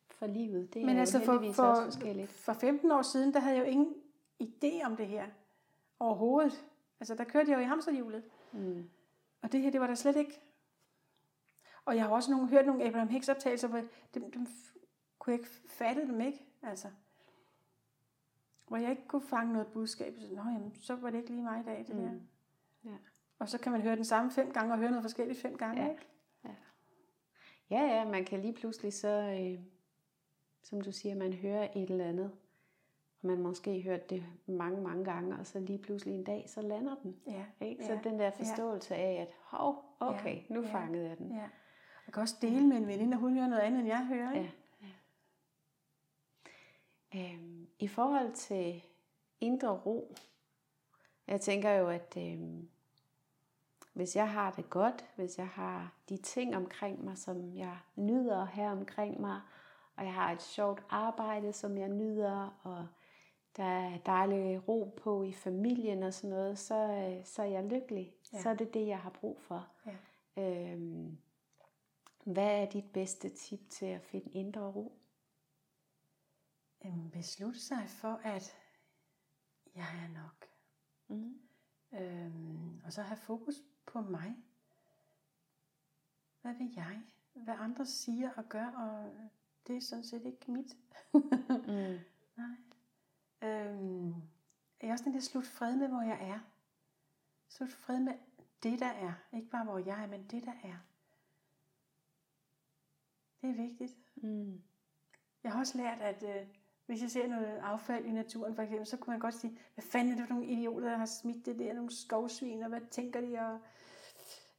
[0.10, 0.74] for livet?
[0.74, 2.32] Det er Men jo altså for, heldigvis også for, forskelligt.
[2.32, 3.94] for 15 år siden, der havde jeg jo ingen
[4.44, 5.26] idé om det her
[6.00, 6.66] overhovedet.
[7.00, 8.24] Altså, der kørte jeg jo i hamsterhjulet.
[8.52, 8.90] Mm.
[9.42, 10.42] Og det her, det var der slet ikke.
[11.86, 13.82] Og jeg har også nogle, hørt nogle Abraham Hicks optagelser, hvor
[14.14, 14.48] dem, dem
[15.20, 16.46] kunne jeg ikke fatte dem ikke.
[16.64, 16.88] Altså,
[18.72, 20.14] hvor jeg ikke kunne fange noget budskab.
[20.20, 22.02] Så, Nå, jamen, så var det ikke lige mig i dag, det Mm.
[22.02, 22.12] der.
[22.86, 22.96] Ja.
[23.40, 25.84] Og så kan man høre den samme fem gange, og høre noget forskelligt fem gange,
[25.84, 25.90] Ja.
[25.90, 26.08] ikke?
[27.70, 29.60] Ja, ja, man kan lige pludselig så, øh,
[30.64, 32.32] som du siger, man hører et eller andet,
[33.22, 36.62] og man måske hørt det mange, mange gange, og så lige pludselig en dag, så
[36.62, 37.16] lander den.
[37.28, 37.86] Ja, Ikke?
[37.86, 41.32] Så Ja, den der forståelse af, at hov, okay, nu ja, fangede jeg den.
[41.32, 41.50] ja.
[42.08, 44.34] Jeg kan også dele med en veninde, og hun hører noget andet, end jeg hører,
[44.34, 44.46] ikke?
[44.46, 44.52] Ja.
[47.16, 48.84] Øhm, I forhold til
[49.42, 50.16] indre ro,
[51.28, 52.70] jeg tænker jo, at øhm,
[53.94, 58.46] hvis jeg har det godt, hvis jeg har de ting omkring mig, som jeg nyder
[58.46, 59.42] her omkring mig,
[59.96, 62.88] og jeg har et sjovt arbejde, som jeg nyder, og
[63.58, 67.64] der er dejlig ro på i familien og sådan noget, så, øh, så er jeg
[67.64, 68.14] lykkelig.
[68.34, 68.42] Ja.
[68.42, 69.68] Så er det det, jeg har brug for.
[69.86, 69.94] Ja.
[70.44, 71.18] Øhm,
[72.24, 75.01] hvad er dit bedste tip til at finde indre ro?
[76.84, 78.56] Jamen, beslutte sig for, at
[79.76, 80.48] jeg er nok.
[81.08, 81.42] Mm.
[81.94, 83.56] Øhm, og så have fokus
[83.86, 84.36] på mig.
[86.42, 87.02] Hvad vil jeg?
[87.34, 89.14] Hvad andre siger og gør, og
[89.68, 90.78] det er sådan set ikke mit.
[91.14, 92.00] Mm.
[92.38, 92.56] Nej.
[93.42, 94.14] Øhm,
[94.82, 96.40] jeg er også den der slut fred med, hvor jeg er.
[97.50, 98.14] Slut fred med
[98.64, 99.14] det, der er.
[99.34, 100.78] Ikke bare, hvor jeg er, men det, der er.
[103.42, 103.98] Det er vigtigt.
[104.16, 104.62] Mm.
[105.44, 106.48] Jeg har også lært, at øh,
[106.92, 109.84] hvis jeg ser noget affald i naturen, for eksempel, så kunne man godt sige, hvad
[109.84, 112.82] fanden er det for nogle idioter, der har smidt det der, nogle skovsvin, og hvad
[112.82, 113.60] tænker de, og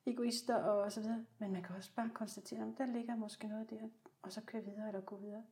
[0.06, 1.26] egoister, og så videre.
[1.38, 3.88] Men man kan også bare konstatere, at der ligger måske noget der,
[4.22, 5.44] og så køre videre, eller gå videre.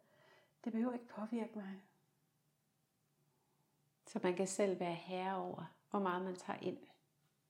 [0.65, 1.85] Det behøver ikke påvirke mig.
[4.07, 6.79] Så man kan selv være herre over, hvor meget man tager ind.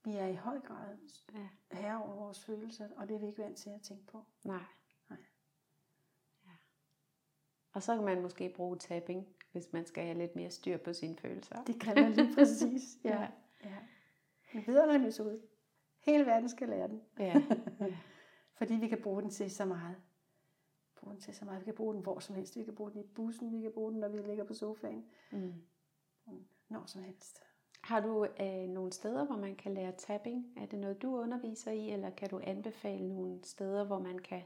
[0.05, 0.99] Vi er i høj grad
[1.73, 4.25] herre over vores følelser, og det er vi ikke vant til at tænke på.
[4.45, 4.65] Nej.
[7.75, 7.77] Ja.
[7.77, 10.93] Og så kan man måske bruge tapping, hvis man skal have lidt mere styr på
[10.93, 11.65] sine følelser.
[11.65, 12.83] Det kan man lige præcis.
[13.05, 13.21] Ja.
[13.21, 13.29] ja.
[13.65, 13.77] ja.
[14.53, 15.41] En vidunderlig metode.
[15.99, 17.03] Hele verden skal lære den.
[17.19, 17.43] Ja.
[18.55, 19.97] Fordi vi kan bruge den til så meget.
[20.97, 21.61] Bruge den til så meget.
[21.61, 22.57] Vi kan bruge den hvor som helst.
[22.57, 23.53] Vi kan bruge den i bussen.
[23.53, 25.05] Vi kan bruge den, når vi ligger på sofaen.
[25.33, 25.55] Mm.
[26.69, 27.43] Når som helst.
[27.83, 30.53] Har du øh, nogle steder, hvor man kan lære tapping?
[30.57, 34.43] Er det noget, du underviser i, eller kan du anbefale nogle steder, hvor man kan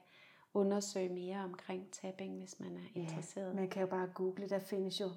[0.55, 3.55] undersøge mere omkring tapping, hvis man er interesseret?
[3.55, 4.49] Man kan jo bare google.
[4.49, 5.11] Der findes jo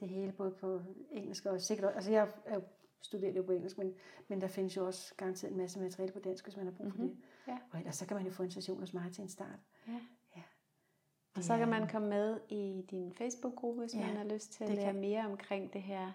[0.00, 1.96] det hele, både på engelsk og sikkert også.
[1.96, 2.62] Altså jeg er jo
[3.00, 3.94] studerer jo på engelsk, men,
[4.28, 6.92] men der findes jo også garanteret en masse materiale på dansk, hvis man har brug
[6.92, 7.08] for Mhm.
[7.08, 7.16] det.
[7.48, 7.58] Ja.
[7.72, 9.58] Og ellers så kan man jo få en session hos mig til en start.
[9.86, 10.00] Ja.
[10.36, 10.42] Ja.
[11.36, 14.64] Og så kan man komme med i din Facebook-gruppe, hvis Ja, man har lyst til
[14.64, 16.12] at det lære kan- mere omkring det her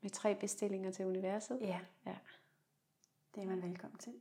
[0.00, 1.58] med tre bestillinger til universet.
[1.60, 1.80] Ja.
[2.06, 2.16] Ja.
[3.34, 4.12] Det er man velkommen til.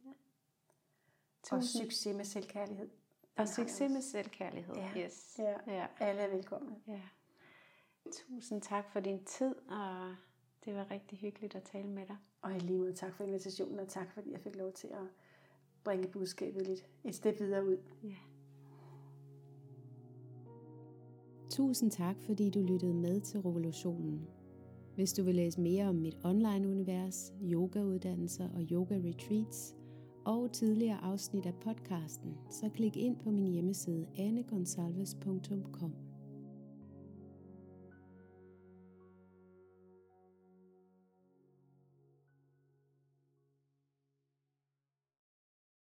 [1.51, 1.83] Og Tusind.
[1.83, 2.89] succes med selvkærlighed.
[3.37, 4.75] Og succes med selvkærlighed.
[4.75, 5.05] Ja.
[5.05, 5.35] Yes.
[5.39, 5.73] Ja.
[5.73, 5.85] ja.
[5.99, 6.75] Alle er velkomne.
[6.87, 7.01] Ja.
[8.11, 10.15] Tusind tak for din tid, og
[10.65, 12.17] det var rigtig hyggeligt at tale med dig.
[12.41, 15.07] Og i lige måde tak for invitationen, og tak fordi jeg fik lov til at
[15.83, 17.77] bringe budskabet lidt et step videre ud.
[18.03, 18.15] Ja.
[21.49, 24.27] Tusind tak, fordi du lyttede med til Revolutionen.
[24.95, 29.76] Hvis du vil læse mere om mit online-univers, yogauddannelser og yoga-retreats,
[30.27, 36.06] og tidligere afsnit af podcasten, så klik ind på min hjemmeside annegonsalves.com.